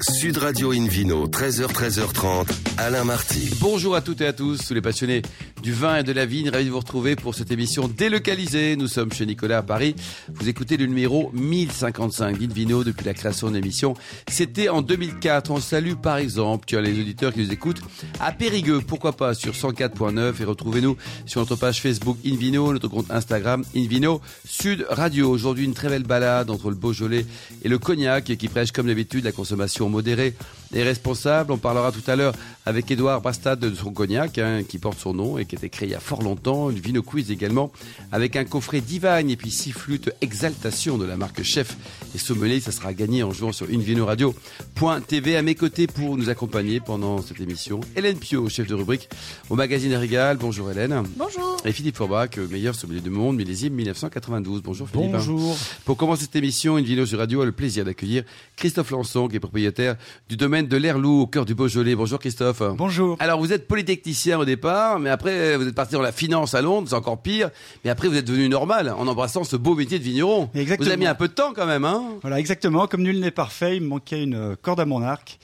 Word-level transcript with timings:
Sud 0.00 0.38
Radio 0.38 0.72
Invino, 0.72 1.26
13h, 1.26 1.66
13h30, 1.66 2.48
Alain 2.78 3.04
Marty. 3.04 3.50
Bonjour 3.60 3.94
à 3.94 4.00
toutes 4.00 4.20
et 4.20 4.26
à 4.26 4.32
tous, 4.32 4.58
tous 4.66 4.74
les 4.74 4.80
passionnés 4.80 5.22
du 5.62 5.72
vin 5.72 5.98
et 5.98 6.02
de 6.02 6.12
la 6.12 6.26
vigne. 6.26 6.50
Ravi 6.50 6.66
de 6.66 6.70
vous 6.70 6.80
retrouver 6.80 7.14
pour 7.14 7.34
cette 7.34 7.50
émission 7.50 7.88
délocalisée. 7.88 8.74
Nous 8.76 8.88
sommes 8.88 9.12
chez 9.12 9.24
Nicolas 9.24 9.58
à 9.58 9.62
Paris. 9.62 9.94
Vous 10.28 10.48
écoutez 10.48 10.76
le 10.76 10.86
numéro 10.86 11.30
1055 11.34 12.38
d'Invino 12.38 12.82
depuis 12.82 13.06
la 13.06 13.14
création 13.14 13.48
de 13.48 13.54
l'émission. 13.54 13.94
C'était 14.28 14.68
en 14.68 14.82
2004. 14.82 15.52
On 15.52 15.60
salue 15.60 15.94
par 15.94 16.16
exemple 16.16 16.66
les 16.80 17.00
auditeurs 17.00 17.32
qui 17.32 17.40
nous 17.40 17.52
écoutent 17.52 17.80
à 18.18 18.32
Périgueux. 18.32 18.80
Pourquoi 18.86 19.12
pas 19.12 19.34
sur 19.34 19.52
104.9 19.52 20.42
et 20.42 20.44
retrouvez-nous 20.44 20.96
sur 21.26 21.40
notre 21.40 21.54
page 21.56 21.80
Facebook 21.80 22.18
Invino, 22.26 22.72
notre 22.72 22.88
compte 22.88 23.10
Instagram 23.10 23.64
Invino 23.76 24.20
Sud 24.44 24.84
Radio. 24.90 25.30
Aujourd'hui, 25.30 25.64
une 25.64 25.74
très 25.74 25.88
belle 25.88 26.02
balade 26.02 26.50
entre 26.50 26.70
le 26.70 26.76
Beaujolais 26.76 27.24
et 27.62 27.68
le 27.68 27.78
Cognac 27.78 28.24
qui 28.24 28.48
prêche 28.48 28.72
comme 28.72 28.88
d'habitude 28.88 29.24
la 29.24 29.32
consommation 29.32 29.88
modérée 29.88 30.34
et 30.72 30.82
responsable. 30.82 31.52
On 31.52 31.58
parlera 31.58 31.92
tout 31.92 32.02
à 32.06 32.16
l'heure 32.16 32.34
avec 32.64 32.90
Édouard 32.90 33.20
Bastad 33.20 33.58
de 33.58 33.74
son 33.74 33.92
cognac, 33.92 34.38
hein, 34.38 34.62
qui 34.66 34.78
porte 34.78 34.98
son 34.98 35.14
nom 35.14 35.38
et 35.38 35.44
qui 35.44 35.56
a 35.56 35.58
été 35.58 35.68
créé 35.68 35.88
il 35.88 35.92
y 35.92 35.94
a 35.94 36.00
fort 36.00 36.22
longtemps. 36.22 36.70
Une 36.70 36.78
Vino 36.78 37.02
Quiz 37.02 37.30
également, 37.30 37.72
avec 38.12 38.36
un 38.36 38.44
coffret 38.44 38.80
Divagne 38.80 39.30
et 39.30 39.36
puis 39.36 39.50
six 39.50 39.72
flûtes 39.72 40.10
Exaltation 40.20 40.98
de 40.98 41.04
la 41.04 41.16
marque 41.16 41.42
Chef 41.42 41.76
et 42.14 42.18
Sommelier. 42.18 42.60
Ça 42.60 42.72
sera 42.72 42.94
gagné 42.94 43.22
en 43.22 43.32
jouant 43.32 43.52
sur 43.52 43.66
invinoradio.tv. 43.66 45.36
À 45.36 45.42
mes 45.42 45.54
côtés 45.54 45.86
pour 45.86 46.16
nous 46.16 46.30
accompagner 46.30 46.80
pendant 46.80 47.20
cette 47.22 47.40
émission, 47.40 47.80
Hélène 47.96 48.18
Pio, 48.18 48.48
chef 48.48 48.66
de 48.66 48.74
rubrique 48.74 49.08
au 49.50 49.56
magazine 49.56 49.94
Régal. 49.94 50.36
Bonjour 50.36 50.70
Hélène. 50.70 51.02
Bonjour. 51.16 51.56
Et 51.64 51.72
Philippe 51.72 51.96
Forbach, 51.96 52.36
meilleur 52.50 52.74
sommelier 52.74 53.00
du 53.00 53.10
monde, 53.10 53.36
millésime 53.36 53.74
1992. 53.74 54.62
Bonjour 54.62 54.88
Philippe. 54.88 55.12
Bonjour. 55.12 55.56
Pour 55.84 55.96
commencer 55.96 56.22
cette 56.22 56.36
émission, 56.36 56.78
une 56.78 56.84
vidéo 56.84 57.06
sur 57.06 57.18
radio 57.18 57.42
a 57.42 57.44
le 57.44 57.52
plaisir 57.52 57.84
d'accueillir 57.84 58.24
Christophe 58.56 58.90
Lançon, 58.90 59.28
qui 59.28 59.36
est 59.36 59.40
propriétaire 59.40 59.96
du 60.28 60.36
domaine 60.36 60.61
de 60.68 60.76
l'Airlou 60.76 61.22
au 61.22 61.26
cœur 61.26 61.44
du 61.44 61.54
Beaujolais. 61.54 61.94
Bonjour 61.94 62.18
Christophe. 62.18 62.62
Bonjour. 62.76 63.16
Alors 63.20 63.38
vous 63.38 63.52
êtes 63.52 63.66
polytechnicien 63.68 64.38
au 64.38 64.44
départ, 64.44 64.98
mais 64.98 65.10
après 65.10 65.56
vous 65.56 65.66
êtes 65.66 65.74
parti 65.74 65.94
dans 65.94 66.02
la 66.02 66.12
finance 66.12 66.54
à 66.54 66.62
Londres, 66.62 66.88
c'est 66.88 66.94
encore 66.94 67.20
pire. 67.22 67.50
Mais 67.84 67.90
après 67.90 68.08
vous 68.08 68.16
êtes 68.16 68.26
devenu 68.26 68.48
normal 68.48 68.94
en 68.96 69.06
embrassant 69.06 69.44
ce 69.44 69.56
beau 69.56 69.74
métier 69.74 69.98
de 69.98 70.04
vigneron. 70.04 70.50
Exactement. 70.54 70.86
Vous 70.86 70.92
avez 70.92 71.00
mis 71.00 71.06
un 71.06 71.14
peu 71.14 71.28
de 71.28 71.32
temps 71.32 71.52
quand 71.54 71.66
même, 71.66 71.84
hein 71.84 72.02
Voilà, 72.22 72.38
exactement. 72.38 72.86
Comme 72.86 73.02
nul 73.02 73.20
n'est 73.20 73.30
parfait, 73.30 73.76
il 73.76 73.82
me 73.82 73.88
manquait 73.88 74.22
une 74.22 74.56
corde 74.60 74.80
à 74.80 74.86
mon 74.86 75.02
arc. 75.02 75.38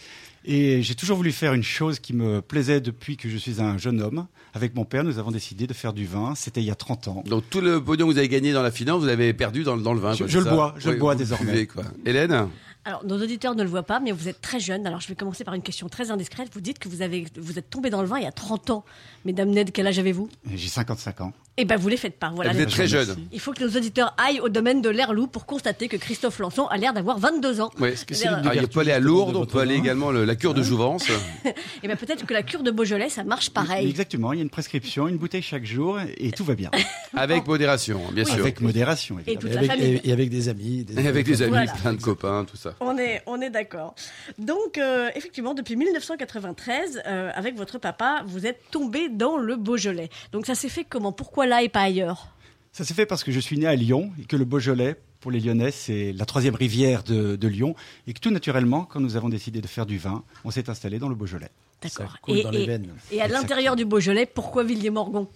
Et 0.44 0.82
j'ai 0.82 0.94
toujours 0.94 1.16
voulu 1.16 1.32
faire 1.32 1.52
une 1.52 1.62
chose 1.62 1.98
qui 1.98 2.14
me 2.14 2.40
plaisait 2.40 2.80
depuis 2.80 3.16
que 3.16 3.28
je 3.28 3.36
suis 3.36 3.60
un 3.60 3.76
jeune 3.76 4.00
homme. 4.00 4.26
Avec 4.54 4.74
mon 4.74 4.84
père, 4.84 5.04
nous 5.04 5.18
avons 5.18 5.30
décidé 5.30 5.66
de 5.66 5.74
faire 5.74 5.92
du 5.92 6.06
vin. 6.06 6.34
C'était 6.34 6.60
il 6.62 6.66
y 6.66 6.70
a 6.70 6.74
30 6.74 7.08
ans. 7.08 7.24
Donc 7.26 7.44
tout 7.50 7.60
le 7.60 7.82
pognon 7.84 8.06
que 8.06 8.12
vous 8.12 8.18
avez 8.18 8.28
gagné 8.28 8.52
dans 8.52 8.62
la 8.62 8.70
finance, 8.70 9.00
vous 9.00 9.06
l'avez 9.06 9.34
perdu 9.34 9.62
dans, 9.62 9.76
dans, 9.76 9.92
le 9.92 10.00
vin. 10.00 10.14
Je, 10.14 10.18
quoi, 10.24 10.26
je 10.28 10.38
c'est 10.38 10.44
le 10.44 10.50
bois, 10.50 10.74
je 10.78 10.88
Oui, 10.88 10.94
le 10.94 11.00
bois 11.00 11.14
désormais. 11.14 11.52
buvez, 11.52 11.66
quoi. 11.66 11.84
Hélène? 12.06 12.48
Alors, 12.88 13.04
nos 13.04 13.22
auditeurs 13.22 13.54
ne 13.54 13.62
le 13.62 13.68
voient 13.68 13.82
pas, 13.82 14.00
mais 14.00 14.12
vous 14.12 14.28
êtes 14.28 14.40
très 14.40 14.60
jeune. 14.60 14.86
Alors, 14.86 14.98
je 15.02 15.08
vais 15.08 15.14
commencer 15.14 15.44
par 15.44 15.52
une 15.52 15.60
question 15.60 15.90
très 15.90 16.10
indiscrète. 16.10 16.48
Vous 16.54 16.62
dites 16.62 16.78
que 16.78 16.88
vous, 16.88 17.02
avez, 17.02 17.26
vous 17.36 17.58
êtes 17.58 17.68
tombé 17.68 17.90
dans 17.90 18.00
le 18.00 18.08
vin 18.08 18.16
il 18.16 18.24
y 18.24 18.26
a 18.26 18.32
30 18.32 18.70
ans. 18.70 18.84
Mesdames 19.26 19.50
Ned, 19.50 19.72
quel 19.72 19.86
âge 19.86 19.98
avez-vous? 19.98 20.30
J'ai 20.54 20.68
55 20.68 21.20
ans. 21.20 21.32
Eh 21.60 21.64
ben, 21.64 21.76
vous 21.76 21.88
les 21.88 21.96
faites 21.96 22.18
pas. 22.18 22.30
Voilà. 22.34 22.52
Vous 22.52 22.60
êtes 22.60 22.70
très 22.70 22.86
jeune. 22.86 23.14
Il 23.32 23.40
faut 23.40 23.52
que 23.52 23.62
nos 23.64 23.76
auditeurs 23.76 24.14
aillent 24.16 24.40
au 24.40 24.48
domaine 24.48 24.80
de 24.80 24.88
l'Airlou 24.88 25.26
pour 25.26 25.44
constater 25.44 25.88
que 25.88 25.96
Christophe 25.96 26.38
Lançon 26.38 26.66
a 26.68 26.78
l'air 26.78 26.94
d'avoir 26.94 27.18
22 27.18 27.60
ans. 27.60 27.70
Oui. 27.80 27.90
que 28.06 28.14
c'est 28.14 28.28
Alors, 28.28 28.54
il 28.54 28.68
peut 28.68 28.80
aller 28.80 28.92
à 28.92 29.00
Lourdes, 29.00 29.34
on 29.36 29.44
peut 29.44 29.58
aller 29.58 29.74
également 29.74 30.10
le- 30.12 30.24
la 30.24 30.36
cure 30.36 30.54
de 30.54 30.62
Jouvence. 30.62 31.04
Eh 31.82 31.86
ben, 31.88 31.96
peut-être 31.96 32.26
que 32.26 32.32
la 32.34 32.42
cure 32.42 32.62
de 32.62 32.70
Beaujolais, 32.70 33.08
ça 33.08 33.22
marche 33.24 33.50
pareil. 33.50 33.88
Exactement. 33.88 34.32
Il 34.32 34.36
y 34.36 34.38
a 34.40 34.42
une 34.42 34.50
prescription, 34.50 35.06
une 35.08 35.16
bouteille 35.16 35.42
chaque 35.42 35.64
jour 35.64 35.98
et 36.16 36.30
tout 36.32 36.44
va 36.44 36.54
bien. 36.54 36.70
Avec 37.16 37.46
modération, 37.46 38.00
bien 38.12 38.24
sûr. 38.24 38.34
Avec 38.36 38.60
modération, 38.60 39.18
Et 39.18 39.32
évidemment. 39.32 39.40
toute 39.40 39.50
Et 39.50 39.54
la 39.54 39.58
avec, 39.60 39.70
famille. 39.70 40.00
et- 40.04 40.08
et 40.08 40.12
avec 40.12 40.30
des 40.30 40.48
amis. 40.48 40.84
des- 40.84 41.02
Et 41.02 41.06
avec 41.06 41.26
des 41.26 41.42
amis, 41.42 41.50
Voilà. 41.50 41.72
plein 41.72 41.92
de 41.92 42.00
copains, 42.02 42.44
tout 42.48 42.56
ça. 42.56 42.74
On 42.80 42.96
est, 42.98 43.22
on 43.26 43.40
est 43.40 43.50
d'accord. 43.50 43.94
Donc, 44.38 44.78
euh, 44.78 45.10
effectivement, 45.14 45.54
depuis 45.54 45.76
1993, 45.76 47.02
euh, 47.06 47.30
avec 47.34 47.56
votre 47.56 47.78
papa, 47.78 48.22
vous 48.26 48.46
êtes 48.46 48.60
tombé 48.70 49.08
dans 49.08 49.36
le 49.36 49.56
Beaujolais. 49.56 50.10
Donc, 50.32 50.46
ça 50.46 50.54
s'est 50.54 50.68
fait 50.68 50.84
comment? 50.84 51.12
Pourquoi 51.12 51.46
là 51.46 51.62
et 51.62 51.68
pas 51.68 51.82
ailleurs? 51.82 52.28
Ça 52.72 52.84
s'est 52.84 52.94
fait 52.94 53.06
parce 53.06 53.24
que 53.24 53.32
je 53.32 53.40
suis 53.40 53.58
né 53.58 53.66
à 53.66 53.74
Lyon 53.74 54.10
et 54.20 54.24
que 54.24 54.36
le 54.36 54.44
Beaujolais, 54.44 54.96
pour 55.20 55.30
les 55.32 55.40
Lyonnais, 55.40 55.70
c'est 55.72 56.12
la 56.12 56.24
troisième 56.26 56.54
rivière 56.54 57.02
de, 57.02 57.34
de 57.34 57.48
Lyon. 57.48 57.74
Et 58.06 58.12
que 58.12 58.20
tout 58.20 58.30
naturellement, 58.30 58.84
quand 58.84 59.00
nous 59.00 59.16
avons 59.16 59.28
décidé 59.28 59.60
de 59.60 59.66
faire 59.66 59.86
du 59.86 59.98
vin, 59.98 60.22
on 60.44 60.50
s'est 60.52 60.70
installé 60.70 60.98
dans 60.98 61.08
le 61.08 61.14
Beaujolais. 61.16 61.50
D'accord. 61.82 62.16
Et, 62.28 62.40
et- 62.40 62.80
et 63.12 63.22
à 63.22 63.28
l'intérieur 63.28 63.74
du 63.76 63.84
Beaujolais, 63.84 64.26
pourquoi 64.26 64.62
Villiers-Morgon? 64.64 65.28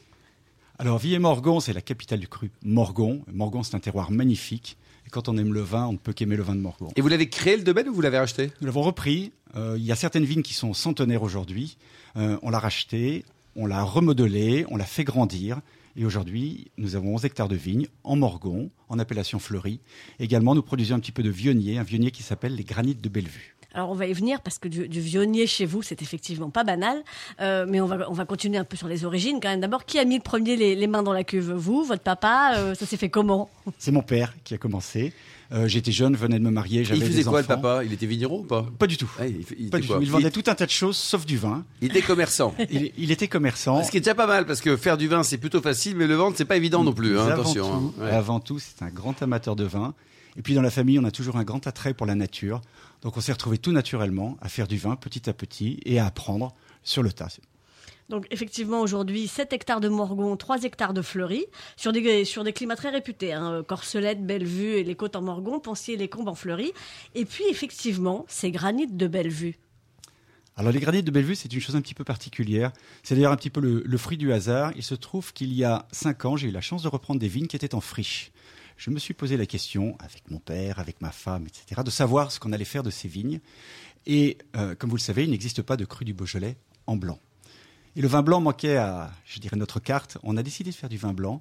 Alors, 0.79 0.99
Villers-Morgon, 0.99 1.61
c'est 1.61 1.73
la 1.73 1.81
capitale 1.83 2.19
du 2.21 2.29
cru. 2.29 2.51
Morgon, 2.65 3.23
Morgon, 3.33 3.63
c'est 3.63 3.75
un 3.77 3.81
terroir 3.81 4.11
magnifique. 4.11 4.77
Et 5.07 5.11
quand 5.11 5.29
on 5.29 5.37
aime 5.37 5.53
le 5.53 5.61
vin, 5.61 5.87
on 5.87 5.93
ne 5.93 5.99
peut 5.99 6.13
qu'aimer 6.13 6.37
le 6.37 6.43
vin 6.43 6.55
de 6.55 6.61
Morgon. 6.61 6.89
Et 6.97 7.01
vous 7.01 7.09
l'avez 7.09 7.29
créé 7.29 7.57
le 7.57 7.63
domaine 7.63 7.89
ou 7.89 7.95
vous 7.95 8.01
l'avez 8.01 8.19
acheté 8.19 8.51
Nous 8.61 8.67
l'avons 8.67 8.83
repris. 8.83 9.33
Euh, 9.57 9.77
il 9.79 9.85
y 9.85 9.93
a 9.93 9.97
certaines 9.97 10.25
vignes 10.25 10.43
qui 10.43 10.55
sont 10.55 10.75
centenaires 10.75 11.23
aujourd'hui. 11.23 11.77
Euh, 12.17 12.39
on 12.43 12.51
l'a 12.51 12.59
racheté, 12.59 13.25
on 13.57 13.67
l'a 13.67 13.83
remodelé, 13.83 14.65
on 14.71 14.77
l'a 14.77 14.85
fait 14.85 15.05
grandir. 15.05 15.61
Et 15.97 16.07
aujourd'hui, 16.07 16.71
nous 16.79 16.97
avons 16.97 17.15
11 17.15 17.27
hectares 17.27 17.49
de 17.49 17.57
vignes 17.57 17.89
en 18.03 18.17
Morgon, 18.17 18.71
en 18.89 18.99
appellation 18.99 19.39
fleurie. 19.39 19.81
Également, 20.19 20.55
nous 20.55 20.63
produisons 20.63 20.97
un 20.97 21.01
petit 21.01 21.13
peu 21.13 21.23
de 21.23 21.31
vionnier, 21.31 21.79
un 21.79 21.83
vionnier 21.83 22.11
qui 22.11 22.23
s'appelle 22.23 22.55
les 22.55 22.65
granites 22.65 23.03
de 23.03 23.09
Bellevue. 23.09 23.57
Alors 23.75 23.91
on 23.91 23.95
va 23.95 24.07
y 24.07 24.13
venir 24.13 24.41
parce 24.41 24.59
que 24.59 24.69
du, 24.69 24.89
du 24.89 25.01
vionnier 25.01 25.47
chez 25.47 25.65
vous, 25.67 25.83
c'est 25.83 26.03
effectivement 26.03 26.51
pas 26.51 26.65
banal. 26.65 27.03
Euh, 27.41 27.65
mais 27.69 27.81
on 27.81 27.87
va, 27.87 28.11
on 28.11 28.13
va 28.15 28.25
continuer 28.25 28.59
un 28.59 28.65
peu 28.65 28.77
sur 28.77 28.89
les 28.89 29.05
origines 29.05 29.39
quand 29.41 29.49
même. 29.49 29.61
D'abord, 29.61 29.85
qui 29.85 29.99
a 29.99 30.05
mis 30.05 30.17
le 30.17 30.23
premier 30.23 30.57
les, 30.57 30.75
les 30.75 30.87
mains 30.87 31.03
dans 31.03 31.13
la 31.13 31.25
cuve? 31.25 31.53
Vous, 31.53 31.85
votre 31.85 32.03
papa? 32.03 32.53
Euh, 32.57 32.75
Ça 32.75 32.87
s'est 32.87 32.97
fait 32.97 33.09
comment? 33.09 33.51
C'est 33.79 33.93
mon 33.93 34.03
père 34.03 34.35
qui 34.45 34.55
a 34.55 34.59
commencé. 34.59 35.13
Euh, 35.53 35.69
J'étais 35.69 35.93
jeune, 35.93 36.17
venais 36.17 36.39
de 36.39 36.45
me 36.45 36.51
marier, 36.51 36.83
j'avais 36.83 37.01
Il 37.01 37.07
faisait 37.07 37.19
des 37.19 37.25
quoi 37.29 37.43
le 37.43 37.47
papa? 37.47 37.83
Il 37.85 37.93
était 37.93 38.07
vigneron 38.07 38.39
ou 38.41 38.45
pas? 38.45 38.65
Pas 38.79 38.87
du 38.87 38.97
tout. 38.97 39.11
Ah, 39.19 39.27
il, 39.27 39.45
il 39.59 39.69
Pas 39.69 39.81
du 39.81 39.87
tout. 39.87 39.99
Il 40.01 40.11
vendait 40.11 40.31
tout 40.31 40.45
un 40.47 40.55
tas 40.55 40.65
de 40.65 40.71
choses, 40.71 40.97
sauf 40.97 41.27
du 41.27 41.37
vin. 41.37 41.65
Il 41.83 41.89
était 41.91 42.01
commerçant. 42.01 42.55
Il, 42.71 42.91
il 42.97 43.11
était 43.11 43.29
commerçant. 43.29 43.83
Ce 43.83 43.91
qui 43.91 43.99
est 43.99 44.01
déjà 44.01 44.15
pas 44.15 44.27
mal 44.27 44.47
parce 44.47 44.63
que 44.63 44.79
faire 44.79 44.97
du 44.97 45.09
vin 45.09 45.23
c'est 45.23 45.37
plutôt 45.37 45.61
facile, 45.61 45.95
mais 45.97 46.07
le 46.07 46.15
vendre 46.15 46.37
c'est 46.39 46.47
pas 46.47 46.57
évident 46.57 46.83
non 46.85 46.95
plus. 46.95 47.19
hein, 47.19 47.23
avant 47.27 47.33
attention. 47.43 47.69
tout, 47.69 47.95
hein. 48.01 48.05
Ouais. 48.05 48.11
avant 48.11 48.41
tout, 48.41 48.59
c'est 48.59 48.83
un 48.83 48.89
grand 48.89 49.21
amateur 49.23 49.55
de 49.55 49.65
vin. 49.65 49.93
Et 50.37 50.43
puis 50.43 50.55
dans 50.55 50.63
la 50.63 50.71
famille, 50.71 50.99
on 50.99 51.05
a 51.05 51.11
toujours 51.11 51.37
un 51.37 51.45
grand 51.45 51.67
attrait 51.67 51.95
pour 51.95 52.07
la 52.07 52.15
nature. 52.15 52.61
Donc 53.03 53.17
on 53.17 53.21
s'est 53.21 53.33
retrouvé 53.33 53.59
tout 53.59 53.73
naturellement 53.73 54.37
à 54.41 54.49
faire 54.49 54.67
du 54.67 54.79
vin 54.79 54.97
petit 54.97 55.29
à 55.29 55.33
petit 55.33 55.81
et 55.85 55.99
à 55.99 56.07
apprendre 56.07 56.55
sur 56.83 57.03
le 57.03 57.13
tas. 57.13 57.29
Donc 58.09 58.27
effectivement, 58.31 58.81
aujourd'hui, 58.81 59.27
7 59.27 59.53
hectares 59.53 59.81
de 59.81 59.89
Morgon, 59.89 60.37
3 60.37 60.65
hectares 60.65 60.93
de 60.93 61.03
Fleury, 61.03 61.47
sur 61.77 61.93
des, 61.93 62.25
sur 62.25 62.45
des 62.45 62.53
climats 62.53 62.77
très 62.77 62.91
réputés. 62.91 63.33
Hein, 63.33 63.65
Corcelette, 63.67 64.25
Bellevue 64.27 64.75
et 64.75 64.85
les 64.85 64.95
côtes 64.95 65.17
en 65.17 65.23
Morgon, 65.23 65.61
Pensier 65.61 65.95
et 65.95 65.97
les 65.97 66.09
Combes 66.09 66.29
en 66.29 66.35
Fleury. 66.35 66.73
Et 67.15 67.25
puis 67.25 67.45
effectivement, 67.49 68.25
ces 68.29 68.51
granites 68.51 68.97
de 68.97 69.07
Bellevue. 69.07 69.59
Alors 70.57 70.73
les 70.73 70.81
granites 70.81 71.07
de 71.07 71.11
Bellevue, 71.11 71.35
c'est 71.35 71.51
une 71.51 71.61
chose 71.61 71.77
un 71.77 71.81
petit 71.81 71.95
peu 71.95 72.05
particulière. 72.05 72.73
C'est 73.03 73.15
d'ailleurs 73.15 73.33
un 73.33 73.37
petit 73.37 73.49
peu 73.49 73.61
le, 73.61 73.83
le 73.87 73.99
fruit 73.99 74.19
du 74.19 74.33
hasard. 74.33 74.73
Il 74.77 74.83
se 74.83 74.95
trouve 74.95 75.33
qu'il 75.33 75.55
y 75.55 75.65
a 75.65 75.87
cinq 75.93 76.27
ans, 76.27 76.37
j'ai 76.37 76.49
eu 76.49 76.53
la 76.53 76.61
chance 76.61 76.83
de 76.83 76.89
reprendre 76.89 77.19
des 77.19 77.29
vignes 77.29 77.47
qui 77.47 77.57
étaient 77.57 77.75
en 77.75 77.81
friche. 77.81 78.33
Je 78.85 78.91
me 78.91 78.99
suis 78.99 79.15
posé 79.15 79.37
la 79.37 79.47
question, 79.47 79.97
avec 80.01 80.29
mon 80.29 80.41
père, 80.41 80.81
avec 80.81 81.01
ma 81.01 81.13
femme, 81.13 81.47
etc., 81.47 81.83
de 81.85 81.91
savoir 81.91 82.33
ce 82.33 82.41
qu'on 82.41 82.51
allait 82.51 82.65
faire 82.65 82.83
de 82.83 82.91
ces 82.91 83.07
vignes. 83.07 83.39
Et 84.07 84.39
euh, 84.57 84.75
comme 84.75 84.91
vous 84.91 84.97
le 84.97 85.01
savez, 85.01 85.23
il 85.23 85.31
n'existe 85.31 85.63
pas 85.63 85.77
de 85.77 85.85
cru 85.85 86.05
du 86.05 86.15
Beaujolais 86.15 86.57
en 86.89 86.97
blanc. 86.97 87.21
Et 87.95 88.01
le 88.01 88.09
vin 88.09 88.23
blanc 88.23 88.41
manquait 88.41 88.77
à, 88.79 89.13
je 89.25 89.39
dirais, 89.39 89.57
notre 89.57 89.79
carte. 89.79 90.19
On 90.25 90.37
a 90.37 90.43
décidé 90.43 90.71
de 90.71 90.75
faire 90.75 90.89
du 90.89 90.97
vin 90.97 91.13
blanc. 91.13 91.41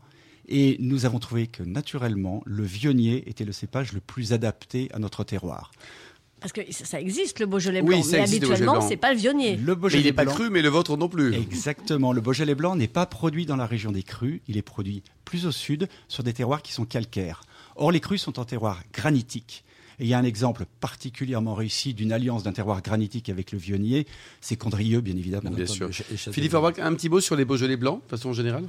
Et 0.50 0.78
nous 0.82 1.06
avons 1.06 1.18
trouvé 1.18 1.48
que 1.48 1.64
naturellement, 1.64 2.44
le 2.46 2.64
vionnier 2.64 3.28
était 3.28 3.44
le 3.44 3.54
cépage 3.54 3.92
le 3.92 4.02
plus 4.02 4.34
adapté 4.34 4.90
à 4.94 5.00
notre 5.00 5.24
terroir. 5.24 5.72
Parce 6.42 6.52
que 6.52 6.62
ça 6.72 7.00
existe 7.00 7.40
le 7.40 7.46
Beaujolais 7.46 7.82
Oui, 7.82 7.88
blanc, 7.88 8.04
ça 8.04 8.18
mais 8.18 8.24
habituellement, 8.24 8.82
c'est 8.82 8.98
pas 8.98 9.14
le 9.14 9.20
vionnier. 9.20 9.56
Le 9.58 9.76
Mais 9.76 9.76
Beaujolais 9.76 10.02
il 10.02 10.06
n'est 10.08 10.14
pas 10.14 10.26
blanc, 10.26 10.34
cru, 10.34 10.50
mais 10.50 10.64
le 10.64 10.70
vôtre 10.70 10.98
non 10.98 11.08
plus. 11.08 11.36
Exactement. 11.36 12.12
Le 12.14 12.20
Beaujolais 12.22 12.56
blanc 12.56 12.76
n'est 12.76 12.88
pas 12.88 13.06
produit 13.06 13.46
dans 13.46 13.56
la 13.56 13.68
région 13.68 13.92
des 13.92 14.02
crus. 14.02 14.42
Il 14.48 14.58
est 14.58 14.64
produit 14.64 15.04
plus 15.24 15.46
au 15.46 15.52
sud, 15.52 15.88
sur 16.08 16.24
des 16.24 16.34
terroirs 16.34 16.64
qui 16.64 16.74
sont 16.74 16.86
calcaires. 16.86 17.44
Or, 17.76 17.92
les 17.92 18.00
crus 18.00 18.22
sont 18.22 18.40
en 18.40 18.46
terroir 18.46 18.82
granitique. 18.92 19.64
Et 20.00 20.06
il 20.06 20.08
y 20.08 20.16
a 20.16 20.18
un 20.18 20.24
exemple 20.24 20.66
particulièrement 20.80 21.54
réussi 21.54 21.94
d'une 21.94 22.12
alliance 22.12 22.42
d'un 22.42 22.54
terroir 22.54 22.82
granitique 22.82 23.30
avec 23.30 23.52
le 23.52 23.60
vionnier. 23.60 24.08
C'est 24.42 24.56
Condrieux, 24.56 25.02
bien 25.02 25.16
évidemment. 25.16 25.52
Bien 25.52 25.68
sûr. 25.68 25.90
Philippe 26.32 26.56
un 26.56 26.94
petit 26.96 27.10
mot 27.10 27.20
sur 27.20 27.36
les 27.36 27.46
Beaujolais 27.46 27.78
blancs, 27.78 28.02
de 28.04 28.10
façon 28.10 28.34
générale? 28.34 28.64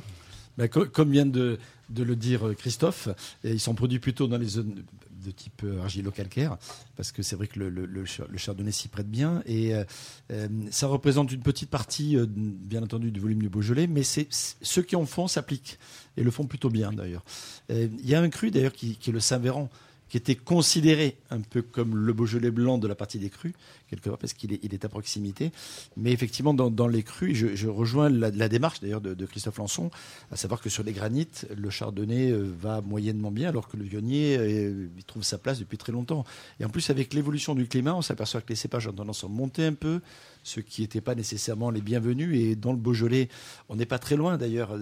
Ben, 0.59 0.69
co- 0.69 0.85
comme 0.85 1.11
vient 1.11 1.25
de, 1.25 1.59
de 1.89 2.03
le 2.03 2.15
dire 2.15 2.47
euh, 2.49 2.53
Christophe, 2.55 3.09
ils 3.43 3.59
sont 3.59 3.75
produits 3.75 3.99
plutôt 3.99 4.27
dans 4.27 4.37
les 4.37 4.47
zones 4.49 4.85
de 5.23 5.31
type 5.31 5.63
euh, 5.65 5.81
argilo-calcaire, 5.83 6.57
parce 6.97 7.13
que 7.13 7.23
c'est 7.23 7.37
vrai 7.37 7.47
que 7.47 7.59
le, 7.59 7.71
le, 7.71 7.87
le 7.87 8.05
cha- 8.05 8.27
le 8.29 8.39
chardonnay 8.39 8.73
s'y 8.73 8.89
prête 8.89 9.11
bien, 9.11 9.43
et 9.47 9.75
euh, 9.75 9.85
euh, 10.33 10.49
ça 10.71 10.87
représente 10.87 11.33
une 11.33 11.43
petite 11.43 11.71
partie, 11.71 12.17
bien 12.27 12.83
entendu, 12.83 13.11
du 13.11 13.21
volume 13.21 13.41
du 13.43 13.49
Beaujolais, 13.49 13.87
mais 13.87 14.03
c'est 14.03 14.29
ceux 14.31 14.83
qui 14.83 14.97
en 14.97 15.07
font 15.07 15.29
s'appliquent, 15.29 15.79
et 16.17 16.23
le 16.23 16.31
font 16.31 16.47
plutôt 16.47 16.71
bien 16.71 16.93
d'ailleurs. 16.93 17.25
Il 17.71 18.07
y 18.07 18.15
a 18.15 18.21
un 18.21 18.29
cru 18.29 18.51
d'ailleurs 18.51 18.73
qui, 18.73 18.97
qui 18.97 19.11
est 19.11 19.13
le 19.13 19.21
Saint-Véran, 19.21 19.71
qui 20.09 20.19
était 20.19 20.35
considéré 20.37 21.17
un 21.33 21.41
peu 21.41 21.63
comme 21.63 21.97
le 21.97 22.13
Beaujolais 22.13 22.51
blanc 22.51 22.79
de 22.79 22.87
la 22.87 22.95
partie 22.95 23.19
des 23.19 23.31
crus, 23.31 23.53
quelque 23.89 24.09
part, 24.09 24.19
parce 24.19 24.33
qu'il 24.33 24.53
est, 24.53 24.85
à 24.85 24.89
proximité. 24.89 25.51
Mais 25.97 26.13
effectivement, 26.13 26.55
dans, 26.55 26.71
dans 26.71 26.89
les 26.89 27.03
crus, 27.03 27.37
je, 27.37 27.69
rejoins 27.69 28.09
la, 28.09 28.49
démarche 28.49 28.81
d'ailleurs 28.81 29.01
de, 29.01 29.27
Christophe 29.27 29.59
Lançon, 29.59 29.91
à 30.31 30.37
savoir 30.37 30.61
que 30.61 30.69
sur 30.69 30.83
les 30.83 30.93
granites, 30.93 31.47
le 31.57 31.71
chardonnay 31.71 32.31
euh, 32.31 32.51
va 32.61 32.81
moyennement 32.81 33.31
bien, 33.31 33.49
alors 33.49 33.69
que 33.69 33.77
le 33.77 33.85
vionnier 33.85 34.37
euh, 34.39 34.89
trouve 35.07 35.23
sa 35.23 35.39
place 35.39 35.59
depuis 35.59 35.79
très 35.79 35.93
longtemps. 35.93 36.25
Et 36.61 36.65
en 36.65 36.69
plus, 36.69 36.91
avec 36.91 37.15
l'évolution 37.15 37.55
du 37.55 37.67
climat, 37.67 37.95
on 37.95 38.03
s'aperçoit 38.03 38.41
que 38.41 38.49
les 38.51 38.57
cépages 38.57 38.87
ont 38.89 38.93
tendance 38.93 39.25
à 39.25 39.29
monter 39.29 39.65
un 39.65 39.75
peu, 39.75 40.01
ce 40.43 40.61
qui 40.61 40.83
n'était 40.83 41.01
pas 41.01 41.15
nécessairement 41.15 41.71
les 41.71 41.81
bienvenus. 41.81 42.39
Et 42.39 42.57
dans 42.57 42.73
le 42.73 42.79
Beaujolais, 42.79 43.29
on 43.69 43.77
n'est 43.77 43.87
pas 43.87 43.99
très 43.99 44.17
loin 44.17 44.37
d'ailleurs. 44.37 44.77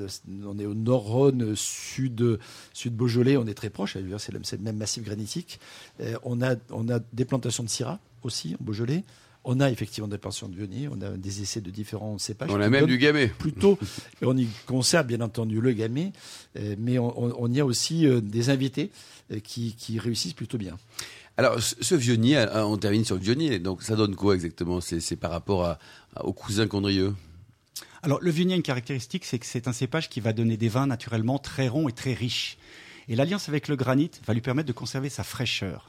On 0.44 0.58
est 0.58 0.66
au 0.66 0.74
Nord-Rhône, 0.74 1.54
sud, 1.54 2.38
sud 2.72 2.96
Beaujolais, 2.96 3.36
on 3.36 3.46
est 3.46 3.54
très 3.54 3.70
proche. 3.70 3.96
C'est 4.18 4.32
le, 4.32 4.42
c'est 4.44 4.56
le 4.56 4.62
même 4.62 4.76
massif 4.76 5.04
granitique. 5.04 5.60
Euh, 6.00 6.16
on, 6.40 6.42
a, 6.42 6.56
on 6.70 6.88
a 6.88 7.00
des 7.12 7.24
plantations 7.24 7.62
de 7.62 7.68
Syrah 7.68 7.98
aussi 8.22 8.56
en 8.60 8.64
Beaujolais. 8.64 9.04
On 9.44 9.58
a 9.60 9.70
effectivement 9.70 10.06
des 10.08 10.18
plantations 10.18 10.48
de 10.48 10.54
Vionnier, 10.56 10.88
on 10.88 11.00
a 11.00 11.10
des 11.16 11.40
essais 11.40 11.62
de 11.62 11.70
différents 11.70 12.18
cépages. 12.18 12.50
On 12.50 12.60
a 12.60 12.68
même 12.68 12.84
du 12.86 12.98
gamay. 12.98 13.28
Plutôt, 13.28 13.78
et 14.22 14.26
on 14.26 14.36
y 14.36 14.46
conserve 14.66 15.06
bien 15.06 15.22
entendu 15.22 15.62
le 15.62 15.72
gamay, 15.72 16.12
euh, 16.58 16.74
mais 16.78 16.98
on, 16.98 17.18
on- 17.18 17.34
on 17.38 17.50
y 17.52 17.58
a 17.58 17.64
aussi 17.64 18.06
euh, 18.06 18.20
des 18.20 18.50
invités 18.50 18.90
euh, 19.32 19.40
qui, 19.40 19.74
qui 19.76 19.98
réussissent 19.98 20.34
plutôt 20.34 20.58
bien. 20.58 20.76
Alors, 21.38 21.58
ce 21.62 21.94
euh, 21.94 22.62
on 22.64 22.76
termine 22.76 23.06
sur 23.06 23.14
le 23.14 23.22
vionnier, 23.22 23.58
donc 23.60 23.82
ça 23.82 23.96
donne 23.96 24.14
quoi 24.14 24.34
exactement? 24.34 24.82
C'est 24.82 25.00
c'est 25.00 25.16
par 25.16 25.30
rapport 25.30 25.64
à, 25.64 25.78
à- 26.14 26.26
au 26.26 26.34
cousin 26.34 26.66
Condrieux 26.66 27.14
Alors, 28.02 28.18
le 28.20 28.30
Viognier 28.30 28.52
a 28.54 28.56
une 28.56 28.62
caractéristique, 28.62 29.24
c'est 29.24 29.38
que 29.38 29.46
c'est 29.46 29.68
un 29.68 29.72
cépage 29.72 30.10
qui 30.10 30.20
va 30.20 30.34
donner 30.34 30.58
des 30.58 30.68
vins 30.68 30.86
naturellement 30.86 31.38
très 31.38 31.68
ronds 31.68 31.88
et 31.88 31.92
très 31.92 32.12
riches. 32.12 32.58
Et 33.08 33.16
l'alliance 33.16 33.48
avec 33.48 33.68
le 33.68 33.76
granit 33.76 34.10
va 34.26 34.34
lui 34.34 34.42
permettre 34.42 34.68
de 34.68 34.72
conserver 34.74 35.08
sa 35.08 35.24
fraîcheur. 35.24 35.88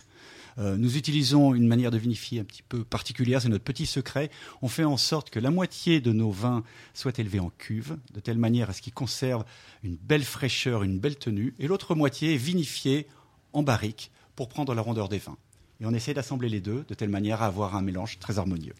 Euh, 0.58 0.78
nous 0.78 0.98
utilisons 0.98 1.54
une 1.54 1.68
manière 1.68 1.92
de 1.92 1.98
vinifier 1.98 2.40
un 2.40 2.44
petit 2.44 2.64
peu 2.64 2.84
particulière, 2.84 3.42
c'est 3.42 3.50
notre 3.50 3.64
petit 3.64 3.86
secret. 3.86 4.30
On 4.62 4.68
fait 4.68 4.84
en 4.84 4.98
sorte 4.98 5.30
que 5.30 5.40
la 5.40 5.52
moitié 5.52 6.02
de 6.02 6.12
nos 6.12 6.32
vins 6.32 6.64
soient 6.94 7.18
élevés 7.18 7.40
en 7.40 7.52
cuve, 7.58 7.98
de 8.14 8.20
telle 8.20 8.38
manière 8.38 8.70
à 8.70 8.74
ce 8.74 8.82
qu'ils 8.82 8.94
conservent 8.94 9.46
une 9.84 9.96
belle 9.96 10.24
fraîcheur, 10.24 10.84
une 10.84 11.00
belle 11.00 11.18
tenue, 11.18 11.54
et 11.60 11.68
l'autre 11.68 11.96
moitié 11.96 12.34
est 12.34 12.38
vinifiée 12.38 13.08
en 13.54 13.64
barrique 13.64 14.12
pour 14.36 14.50
prendre 14.50 14.74
la 14.74 14.82
rondeur 14.82 15.10
des 15.10 15.18
vins. 15.18 15.38
Et 15.82 15.86
on 15.86 15.94
essaie 15.94 16.14
d'assembler 16.14 16.48
les 16.48 16.62
deux 16.62 16.86
de 16.88 16.94
telle 16.94 17.10
manière 17.10 17.42
à 17.42 17.48
avoir 17.48 17.76
un 17.76 17.82
mélange 17.82 18.20
très 18.20 18.38
harmonieux. 18.38 18.74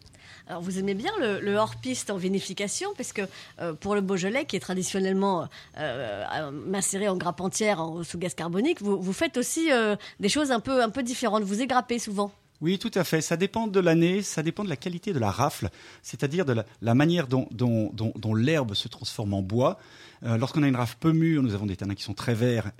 Alors 0.46 0.62
vous 0.62 0.78
aimez 0.78 0.94
bien 0.94 1.10
le, 1.20 1.40
le 1.40 1.54
hors-piste 1.56 2.10
en 2.10 2.16
vinification, 2.16 2.90
parce 2.96 3.12
que 3.12 3.22
euh, 3.60 3.74
pour 3.74 3.94
le 3.94 4.00
Beaujolais, 4.00 4.44
qui 4.44 4.56
est 4.56 4.60
traditionnellement 4.60 5.42
euh, 5.78 6.24
euh, 6.32 6.50
macéré 6.50 7.08
en 7.08 7.16
grappe 7.16 7.40
entière 7.40 7.80
en, 7.80 8.02
sous 8.04 8.18
gaz 8.18 8.34
carbonique, 8.34 8.80
vous, 8.82 9.00
vous 9.00 9.12
faites 9.12 9.36
aussi 9.36 9.72
euh, 9.72 9.96
des 10.20 10.28
choses 10.28 10.50
un 10.52 10.60
peu, 10.60 10.82
un 10.82 10.90
peu 10.90 11.02
différentes. 11.02 11.42
Vous 11.44 11.60
égrappez 11.60 11.98
souvent. 11.98 12.32
Oui, 12.60 12.78
tout 12.78 12.90
à 12.94 13.02
fait. 13.02 13.20
Ça 13.20 13.36
dépend 13.36 13.66
de 13.66 13.80
l'année, 13.80 14.22
ça 14.22 14.42
dépend 14.44 14.62
de 14.62 14.68
la 14.68 14.76
qualité 14.76 15.12
de 15.12 15.18
la 15.18 15.32
rafle, 15.32 15.70
c'est-à-dire 16.02 16.44
de 16.44 16.52
la, 16.52 16.64
la 16.80 16.94
manière 16.94 17.26
dont, 17.26 17.48
dont- 17.50 17.90
dont- 17.92 18.12
dont 18.16 18.34
l'herbe 18.34 18.74
se 18.74 18.86
transforme 18.86 19.34
en 19.34 19.42
bois. 19.42 19.78
Euh, 20.22 20.36
Lorsqu'on 20.36 20.62
a 20.62 20.68
une 20.68 20.76
rafle 20.76 20.96
peu 21.00 21.10
mûre, 21.12 21.42
nous 21.42 21.54
avons 21.54 21.66
des 21.66 21.76
tanins 21.76 21.96
qui 21.96 22.04
sont 22.04 22.14
très 22.14 22.34
verts 22.34 22.70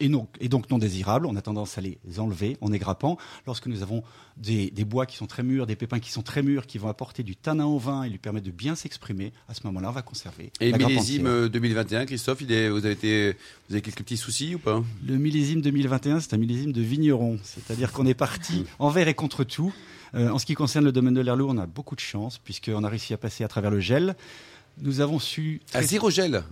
et, 0.00 0.08
non- 0.08 0.28
et 0.40 0.48
donc 0.48 0.70
non 0.70 0.78
désirables. 0.78 1.26
On 1.26 1.36
a 1.36 1.42
tendance 1.42 1.78
à 1.78 1.80
les 1.80 1.98
enlever 2.18 2.56
en 2.60 2.72
égrappant. 2.72 3.18
Lorsque 3.46 3.66
nous 3.66 3.82
avons 3.82 4.02
des, 4.36 4.70
des 4.70 4.84
bois 4.84 5.06
qui 5.06 5.16
sont 5.16 5.26
très 5.26 5.42
mûrs, 5.42 5.66
des 5.66 5.76
pépins 5.76 5.98
qui 5.98 6.10
sont 6.12 6.22
très 6.22 6.42
mûrs, 6.42 6.66
qui 6.66 6.78
vont 6.78 6.88
apporter 6.88 7.22
du 7.22 7.34
tanin 7.36 7.64
au 7.66 7.78
vin 7.78 8.04
et 8.04 8.08
lui 8.10 8.18
permettre 8.18 8.46
de 8.46 8.50
bien 8.52 8.74
s'exprimer, 8.74 9.32
à 9.48 9.54
ce 9.54 9.60
moment-là, 9.66 9.88
on 9.88 9.92
va 9.92 10.02
conserver. 10.02 10.52
Et 10.60 10.70
la 10.70 10.78
millésime 10.78 11.22
entière. 11.26 11.32
euh, 11.44 11.48
2021, 11.48 12.06
Christophe, 12.06 12.40
il 12.42 12.52
est, 12.52 12.68
vous, 12.68 12.78
avez 12.84 12.92
été, 12.92 13.32
vous 13.68 13.74
avez 13.74 13.82
quelques 13.82 13.98
petits 13.98 14.16
soucis 14.16 14.54
ou 14.54 14.58
pas? 14.58 14.82
Le 15.06 15.16
millésime 15.16 15.60
2021, 15.60 16.20
c'est 16.20 16.34
un 16.34 16.38
millésime 16.38 16.72
de 16.72 16.80
vigneron. 16.82 17.38
C'est-à-dire 17.42 17.92
qu'on 17.92 18.06
est 18.06 18.14
parti 18.14 18.64
envers 18.78 19.08
et 19.08 19.14
contre 19.14 19.44
tout. 19.44 19.72
Euh, 20.14 20.30
en 20.30 20.38
ce 20.38 20.46
qui 20.46 20.54
concerne 20.54 20.84
le 20.86 20.92
domaine 20.92 21.14
de 21.14 21.20
l'Herlou, 21.20 21.48
on 21.50 21.58
a 21.58 21.66
beaucoup 21.66 21.94
de 21.94 22.00
chance, 22.00 22.38
puisqu'on 22.38 22.82
a 22.84 22.88
réussi 22.88 23.12
à 23.12 23.18
passer 23.18 23.44
à 23.44 23.48
travers 23.48 23.70
le 23.70 23.80
gel. 23.80 24.16
Nous 24.80 25.00
avons 25.00 25.18
su. 25.18 25.60
À 25.74 25.82
zéro 25.82 26.08
gel 26.08 26.42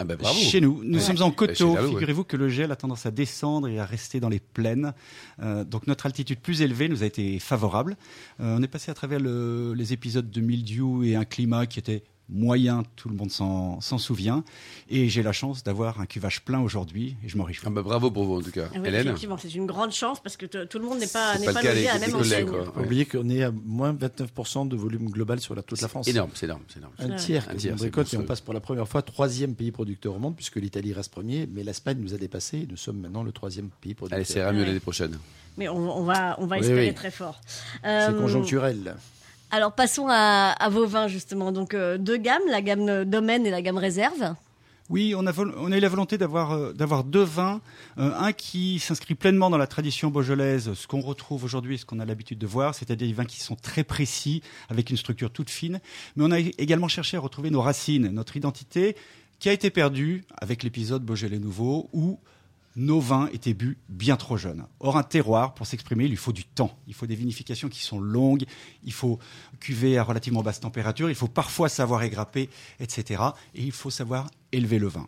Ah 0.00 0.04
ben 0.04 0.16
bravo 0.16 0.38
Chez 0.40 0.60
nous, 0.60 0.82
nous 0.82 0.94
Ouais. 0.94 1.00
sommes 1.00 1.22
en 1.22 1.30
Chez 1.30 1.36
coteau. 1.36 1.74
ouais. 1.74 1.88
Figurez-vous 1.88 2.24
que 2.24 2.36
le 2.36 2.48
gel 2.48 2.72
a 2.72 2.76
tendance 2.76 3.06
à 3.06 3.12
descendre 3.12 3.68
et 3.68 3.78
à 3.78 3.84
rester 3.86 4.18
dans 4.18 4.28
les 4.28 4.40
plaines. 4.40 4.92
Euh, 5.40 5.62
donc 5.62 5.86
notre 5.86 6.06
altitude 6.06 6.40
plus 6.40 6.62
élevée 6.62 6.88
nous 6.88 7.02
a 7.04 7.06
été 7.06 7.38
favorable. 7.38 7.96
Euh, 8.40 8.56
on 8.58 8.62
est 8.62 8.66
passé 8.68 8.90
à 8.90 8.94
travers 8.94 9.20
le- 9.20 9.72
les 9.74 9.92
épisodes 9.92 10.28
de 10.30 10.40
mildiou 10.40 11.04
et 11.04 11.14
un 11.14 11.24
climat 11.24 11.66
qui 11.66 11.78
était 11.78 12.02
moyen, 12.28 12.82
tout 12.96 13.08
le 13.08 13.14
monde 13.14 13.30
s'en 13.30 13.80
souvient. 13.98 14.44
Et 14.88 15.08
j'ai 15.08 15.22
la 15.22 15.32
chance 15.32 15.62
d'avoir 15.62 16.00
un 16.00 16.06
cuvage 16.06 16.42
plein 16.42 16.60
aujourd'hui 16.60 17.16
et 17.24 17.28
je 17.28 17.36
m'en 17.36 17.44
réjouis. 17.44 17.64
Ah 17.66 17.70
ben 17.70 17.82
bravo 17.82 18.10
pour 18.10 18.24
vous 18.24 18.36
en 18.38 18.42
tout 18.42 18.50
cas. 18.50 18.66
Ah 18.74 18.78
oui, 18.80 18.88
Hélène 18.88 19.06
effectivement, 19.08 19.36
c'est 19.36 19.54
une 19.54 19.66
grande 19.66 19.92
chance 19.92 20.20
parce 20.22 20.36
que 20.36 20.46
tout 20.64 20.78
le 20.78 20.84
monde 20.84 20.98
n'est 20.98 21.06
pas, 21.06 21.36
pas 21.44 21.52
pas, 21.52 21.62
logé 21.62 21.88
à 21.88 21.98
la 21.98 22.06
même 22.06 22.16
enseigne. 22.16 22.48
oublier 22.76 23.04
qu'on 23.04 23.28
est 23.28 23.42
à 23.42 23.50
moins 23.50 23.92
29% 23.92 24.68
de 24.68 24.76
volume 24.76 25.10
global 25.10 25.40
sur 25.40 25.54
la, 25.54 25.62
toute 25.62 25.80
la 25.80 25.88
France. 25.88 26.08
Énorme, 26.08 26.30
c'est 26.34 26.46
énorme, 26.46 26.62
c'est 26.68 26.78
énorme. 26.78 26.94
Un 26.98 27.16
tiers, 27.16 27.46
Un 27.50 27.54
tiers, 27.56 27.78
récolte, 27.78 28.12
et 28.14 28.16
on 28.16 28.22
passe 28.24 28.40
pour 28.40 28.54
la 28.54 28.60
première 28.60 28.88
fois 28.88 29.02
troisième 29.02 29.54
pays 29.54 29.70
producteur 29.70 30.14
au 30.14 30.18
monde, 30.18 30.34
puisque 30.36 30.56
l'Italie 30.56 30.92
reste 30.92 31.12
premier, 31.12 31.46
mais 31.52 31.62
l'Espagne 31.62 31.98
nous 32.00 32.14
a 32.14 32.16
dépassé 32.16 32.58
et 32.60 32.66
nous 32.70 32.76
sommes 32.76 32.98
maintenant 33.00 33.22
le 33.22 33.32
troisième 33.32 33.68
pays 33.80 33.94
producteur. 33.94 34.16
Allez, 34.16 34.24
c'est 34.24 34.40
mieux 34.52 34.60
Ouais. 34.60 34.66
l'année 34.66 34.80
prochaine. 34.80 35.18
Mais 35.56 35.68
on, 35.68 35.98
on 35.98 36.02
va, 36.04 36.36
on 36.40 36.46
va 36.46 36.58
espérer 36.58 36.88
oui. 36.88 36.94
très 36.94 37.10
fort. 37.10 37.40
C'est 37.46 37.88
Euh, 37.88 38.12
conjoncturel. 38.20 38.96
Alors 39.54 39.72
passons 39.72 40.08
à, 40.10 40.68
vos 40.68 40.84
vins 40.84 41.06
justement. 41.06 41.52
Donc 41.52 41.74
euh, 41.74 41.96
deux 41.96 42.16
gammes, 42.16 42.42
la 42.48 42.60
gamme 42.60 43.04
domaine 43.04 43.46
et 43.46 43.50
la 43.50 43.62
gamme 43.62 43.78
réserve. 43.78 44.34
Oui, 44.90 45.14
on 45.16 45.28
a, 45.28 45.76
eu 45.76 45.80
la 45.80 45.88
volonté 45.88 46.18
d'avoir 46.18 46.50
euh, 46.50 47.02
deux 47.04 47.22
vins, 47.22 47.60
Euh, 47.96 48.10
un 48.18 48.32
qui 48.32 48.80
s'inscrit 48.80 49.14
pleinement 49.14 49.50
dans 49.50 49.56
la 49.56 49.68
tradition 49.68 50.10
beaujolaise, 50.10 50.74
ce 50.74 50.88
qu'on 50.88 51.00
retrouve 51.00 51.44
aujourd'hui, 51.44 51.78
ce 51.78 51.84
qu'on 51.86 52.00
a 52.00 52.04
l'habitude 52.04 52.40
de 52.40 52.48
voir, 52.48 52.74
c'est-à-dire 52.74 53.06
des 53.06 53.12
vins 53.12 53.24
qui 53.24 53.38
sont 53.38 53.54
très 53.54 53.84
précis, 53.84 54.42
avec 54.68 54.90
une 54.90 54.96
structure 54.96 55.30
toute 55.30 55.50
fine. 55.50 55.78
Mais 56.16 56.24
on 56.24 56.32
a 56.32 56.40
également 56.40 56.88
cherché 56.88 57.16
à 57.16 57.20
retrouver 57.20 57.50
nos 57.50 57.62
racines, 57.62 58.08
notre 58.08 58.36
identité, 58.36 58.96
qui 59.38 59.48
a 59.48 59.52
été 59.52 59.70
perdue 59.70 60.24
avec 60.36 60.64
l'épisode 60.64 61.04
Beaujolais 61.04 61.38
Nouveau, 61.38 61.88
où 61.92 62.18
nos 62.76 62.98
vins 63.00 63.28
étaient 63.32 63.54
bu 63.54 63.78
bien 63.88 64.16
trop 64.16 64.36
jeunes. 64.36 64.64
Or, 64.80 64.96
un 64.96 65.02
terroir, 65.04 65.54
pour 65.54 65.66
s'exprimer, 65.66 66.04
il 66.04 66.10
lui 66.10 66.16
faut 66.16 66.32
du 66.32 66.44
temps. 66.44 66.76
Il 66.88 66.94
faut 66.94 67.06
des 67.06 67.14
vinifications 67.14 67.68
qui 67.68 67.82
sont 67.82 68.00
longues, 68.00 68.44
il 68.82 68.92
faut 68.92 69.18
cuver 69.60 69.96
à 69.98 70.02
relativement 70.02 70.42
basse 70.42 70.58
température, 70.60 71.08
il 71.08 71.14
faut 71.14 71.28
parfois 71.28 71.68
savoir 71.68 72.02
égrapper, 72.02 72.48
etc. 72.80 73.22
Et 73.54 73.62
il 73.62 73.72
faut 73.72 73.90
savoir 73.90 74.26
élever 74.52 74.78
le 74.78 74.88
vin. 74.88 75.06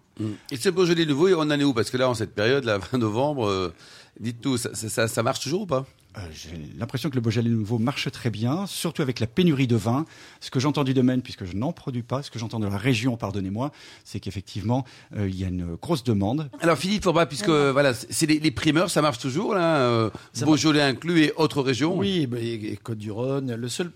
Et 0.50 0.56
ce 0.56 0.68
Beaujolais 0.68 1.06
nouveau, 1.06 1.28
on 1.34 1.40
en 1.42 1.50
est 1.50 1.64
où? 1.64 1.74
Parce 1.74 1.90
que 1.90 1.96
là, 1.96 2.08
en 2.08 2.14
cette 2.14 2.34
période, 2.34 2.64
là, 2.64 2.78
20 2.92 2.98
novembre, 2.98 3.46
euh, 3.48 3.74
dites 4.20 4.40
tout, 4.40 4.56
ça, 4.58 4.74
ça- 4.74 5.08
ça- 5.08 5.22
marche 5.22 5.40
toujours 5.40 5.62
ou 5.62 5.66
pas? 5.66 5.84
J'ai 6.32 6.50
l'impression 6.78 7.10
que 7.10 7.14
le 7.14 7.20
Beaujolais 7.20 7.50
nouveau 7.50 7.78
marche 7.78 8.10
très 8.10 8.30
bien, 8.30 8.66
surtout 8.66 9.02
avec 9.02 9.20
la 9.20 9.26
pénurie 9.26 9.66
de 9.66 9.76
vin. 9.76 10.06
Ce 10.40 10.50
que 10.50 10.60
j'entends 10.60 10.84
du 10.84 10.94
domaine, 10.94 11.22
puisque 11.22 11.44
je 11.44 11.54
n'en 11.56 11.72
produis 11.72 12.02
pas, 12.02 12.22
ce 12.22 12.30
que 12.30 12.38
j'entends 12.38 12.58
de 12.60 12.66
la 12.66 12.78
région, 12.78 13.16
pardonnez-moi, 13.16 13.70
c'est 14.04 14.18
qu'effectivement, 14.20 14.84
euh, 15.16 15.28
il 15.28 15.38
y 15.38 15.44
a 15.44 15.48
une 15.48 15.74
grosse 15.76 16.04
demande. 16.04 16.50
Alors 16.60 16.78
Philippe 16.78 17.04
Forbat, 17.04 17.26
puisque 17.26 17.48
euh, 17.48 17.70
voilà, 17.72 17.92
c'est 17.94 18.26
les, 18.26 18.38
les 18.38 18.50
primeurs, 18.50 18.90
ça 18.90 19.02
marche 19.02 19.18
toujours 19.18 19.54
là, 19.54 19.78
euh, 19.78 20.10
Beaujolais 20.40 20.82
inclus 20.82 21.22
et 21.24 21.32
autres 21.36 21.62
régions. 21.62 21.96
Oui, 21.96 22.26
bah, 22.26 22.38
et, 22.40 22.54
et 22.72 22.76
Côte-du-Rhône. 22.76 23.54
Le 23.54 23.68
seul 23.68 23.90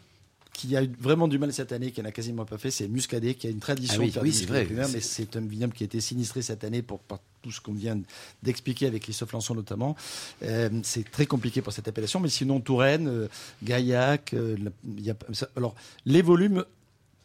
qui 0.52 0.76
a 0.76 0.82
eu 0.84 0.90
vraiment 1.00 1.26
du 1.26 1.38
mal 1.38 1.52
cette 1.54 1.72
année, 1.72 1.90
qui 1.90 2.02
n'a 2.02 2.12
quasiment 2.12 2.44
pas 2.44 2.58
fait, 2.58 2.70
c'est 2.70 2.86
Muscadet, 2.86 3.34
qui 3.34 3.46
a 3.46 3.50
une 3.50 3.60
tradition 3.60 3.96
Ah 3.96 4.00
oui, 4.00 4.08
de 4.08 4.12
faire 4.12 4.22
oui, 4.22 4.30
des 4.30 4.74
vrai. 4.74 4.86
mais 4.92 5.00
c'est 5.00 5.36
un 5.36 5.40
vignoble 5.40 5.72
qui 5.72 5.84
a 5.84 5.86
été 5.86 6.00
sinistré 6.02 6.42
cette 6.42 6.64
année 6.64 6.82
pour, 6.82 7.00
tout 7.42 7.50
ce 7.50 7.60
qu'on 7.60 7.72
vient 7.72 7.98
d'expliquer 8.42 8.86
avec 8.86 9.02
Christophe 9.02 9.32
Lançon 9.32 9.54
notamment. 9.54 9.96
Euh, 10.42 10.68
c'est 10.82 11.10
très 11.10 11.26
compliqué 11.26 11.62
pour 11.62 11.72
cette 11.72 11.88
appellation, 11.88 12.20
mais 12.20 12.28
sinon 12.28 12.60
Touraine, 12.60 13.08
euh, 13.08 13.28
Gaillac, 13.62 14.34
euh, 14.34 14.56
alors 15.56 15.74
les 16.06 16.22
volumes 16.22 16.64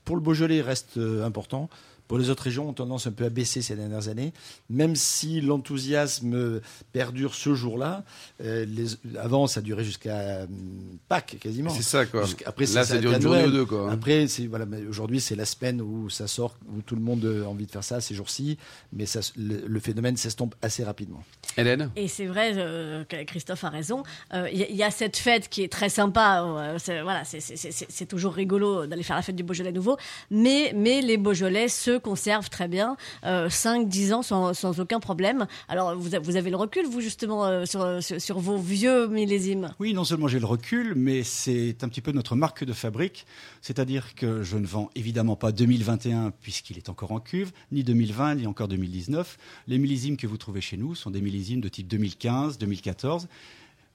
pour 0.03 0.15
le 0.15 0.21
Beaujolais 0.21 0.61
restent 0.61 0.99
importants. 1.23 1.69
Pour 2.07 2.17
les 2.17 2.29
autres 2.29 2.43
régions, 2.43 2.69
ont 2.69 2.73
tendance 2.73 3.07
un 3.07 3.11
peu 3.11 3.25
à 3.25 3.29
baisser 3.29 3.61
ces 3.61 3.75
dernières 3.75 4.07
années, 4.09 4.31
même 4.69 4.95
si 4.95 5.41
l'enthousiasme 5.41 6.33
euh, 6.35 6.61
perdure 6.93 7.33
ce 7.35 7.53
jour-là. 7.55 8.03
Euh, 8.41 8.65
les- 8.65 9.17
avant, 9.19 9.47
ça 9.47 9.61
durait 9.61 9.83
jusqu'à 9.83 10.43
hum, 10.43 10.97
Pâques 11.07 11.37
quasiment. 11.39 11.69
C'est 11.71 11.81
ça 11.83 12.05
quoi. 12.05 12.25
Après, 12.45 12.65
là, 12.65 12.83
ça 12.83 12.95
ça 12.95 12.97
dure 12.99 13.11
une 13.13 13.21
journée 13.21 13.45
ou 13.45 13.51
deux 13.51 13.65
quoi. 13.65 13.91
Après, 13.91 14.25
voilà, 14.49 14.65
aujourd'hui 14.89 15.19
c'est 15.19 15.35
la 15.35 15.45
semaine 15.45 15.81
où 15.81 16.09
ça 16.09 16.27
sort, 16.27 16.55
où 16.75 16.81
tout 16.81 16.95
le 16.95 17.01
monde 17.01 17.25
a 17.43 17.47
envie 17.49 17.65
de 17.65 17.71
faire 17.71 17.83
ça 17.83 18.01
ces 18.01 18.13
jours-ci, 18.15 18.57
mais 18.93 19.05
ça, 19.05 19.19
le, 19.37 19.63
le 19.67 19.79
phénomène 19.79 20.17
s'estompe 20.17 20.55
assez 20.61 20.83
rapidement. 20.83 21.23
Hélène 21.57 21.89
Et 21.95 22.07
c'est 22.07 22.25
vrai, 22.25 22.53
euh, 22.55 23.03
que 23.05 23.23
Christophe 23.23 23.63
a 23.63 23.69
raison. 23.69 24.03
Euh, 24.33 24.47
Il 24.51 24.59
y, 24.59 24.63
a- 24.63 24.69
il 24.69 24.75
y 24.75 24.83
a 24.83 24.91
cette 24.91 25.17
fête 25.17 25.49
qui 25.49 25.63
est 25.63 25.71
très 25.71 25.89
sympa. 25.89 26.43
euh, 26.43 26.77
c'est- 26.79 27.01
voilà, 27.01 27.23
c'est 27.25 28.05
toujours 28.07 28.33
rigolo 28.33 28.85
d'aller 28.85 29.03
faire 29.03 29.15
la 29.15 29.21
fête 29.21 29.35
du 29.35 29.43
Beaujolais 29.43 29.71
nouveau. 29.71 29.97
Mais, 30.29 30.71
mais 30.75 31.01
les 31.01 31.17
Beaujolais 31.17 31.67
se 31.67 31.94
conservent 31.99 32.49
très 32.49 32.67
bien, 32.67 32.97
euh, 33.25 33.49
5, 33.49 33.87
10 33.87 34.13
ans 34.13 34.21
sans, 34.21 34.53
sans 34.53 34.79
aucun 34.79 34.99
problème. 34.99 35.47
Alors, 35.67 35.95
vous, 35.95 36.15
a- 36.15 36.19
vous 36.19 36.35
avez 36.35 36.49
le 36.49 36.55
recul, 36.57 36.85
vous, 36.85 37.01
justement, 37.01 37.45
euh, 37.45 37.65
sur, 37.65 38.01
sur, 38.03 38.21
sur 38.21 38.39
vos 38.39 38.57
vieux 38.57 39.07
millésimes? 39.07 39.73
Oui, 39.79 39.93
non 39.93 40.03
seulement 40.03 40.27
j'ai 40.27 40.39
le 40.39 40.45
recul, 40.45 40.93
mais 40.95 41.23
c'est 41.23 41.83
un 41.83 41.89
petit 41.89 42.01
peu 42.01 42.11
notre 42.11 42.35
marque 42.35 42.63
de 42.63 42.73
fabrique. 42.73 43.25
C'est-à-dire 43.61 44.15
que 44.15 44.43
je 44.43 44.57
ne 44.57 44.65
vends 44.65 44.89
évidemment 44.95 45.35
pas 45.35 45.51
2021 45.51 46.31
puisqu'il 46.41 46.77
est 46.77 46.89
encore 46.89 47.11
en 47.11 47.19
cuve, 47.19 47.51
ni 47.71 47.83
2020, 47.83 48.35
ni 48.35 48.47
encore 48.47 48.67
2019. 48.67 49.37
Les 49.67 49.77
millésimes 49.77 50.17
que 50.17 50.27
vous 50.27 50.37
trouvez 50.37 50.61
chez 50.61 50.77
nous 50.77 50.95
sont 50.95 51.09
des 51.11 51.21
millésimes 51.21 51.61
de 51.61 51.69
type 51.69 51.87
2015, 51.87 52.57
2014. 52.57 53.27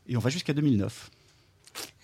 et 0.09 0.16
on 0.16 0.21
va 0.21 0.30
jusqu'à 0.30 0.52
2009. 0.54 1.11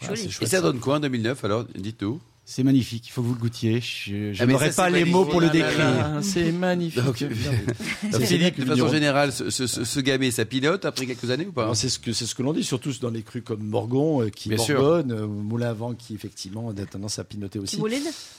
Voilà, 0.00 0.14
Joli. 0.14 0.30
c'est 0.32 0.44
Et 0.44 0.46
ça. 0.46 0.60
donne 0.60 0.78
quoi 0.78 0.96
en 0.96 1.00
2009 1.00 1.44
alors? 1.44 1.64
Dites-nous. 1.74 2.20
C'est 2.48 2.62
magnifique, 2.62 3.08
il 3.08 3.10
faut 3.10 3.22
que 3.22 3.26
vous 3.26 3.34
le 3.34 3.40
goûtiez. 3.40 3.80
Je, 3.80 4.32
Ah, 4.40 4.46
n'aurai 4.46 4.70
ça, 4.70 4.84
pas 4.84 4.90
les 4.90 5.04
mots 5.04 5.24
pour 5.24 5.40
le 5.40 5.48
magnifique. 5.48 5.66
décrire. 5.68 5.86
Ah, 5.98 6.22
C'est 6.22 6.52
magnifique. 6.52 7.02
Donc, 7.02 7.18
Donc, 8.12 8.22
Philippe, 8.22 8.60
de 8.60 8.64
façon 8.66 8.88
générale, 8.88 9.32
ce, 9.32 9.50
ce, 9.50 9.66
ce, 9.66 9.82
ce 9.84 9.98
gamay, 10.00 10.30
ça 10.30 10.44
pilote 10.44 10.84
après 10.84 11.06
quelques 11.06 11.28
années 11.32 11.46
ou 11.46 11.50
pas? 11.52 11.74
C'est 11.74 11.88
ce 11.88 11.98
que 11.98 12.12
c'est 12.12 12.24
ce 12.24 12.36
que 12.36 12.44
l'on 12.44 12.52
dit, 12.52 12.62
surtout 12.62 12.92
dans 13.00 13.10
les 13.10 13.22
crus 13.22 13.42
comme 13.44 13.64
Morgon, 13.64 14.22
euh, 14.22 14.28
qui 14.30 14.48
Bien 14.48 14.58
morgonne, 14.58 15.10
euh, 15.10 15.26
Moulin 15.26 15.70
à 15.70 15.72
vent 15.72 15.92
qui 15.94 16.14
effectivement 16.14 16.70
a 16.70 16.86
tendance 16.86 17.18
à 17.18 17.24
pinoter 17.24 17.58
aussi. 17.58 17.80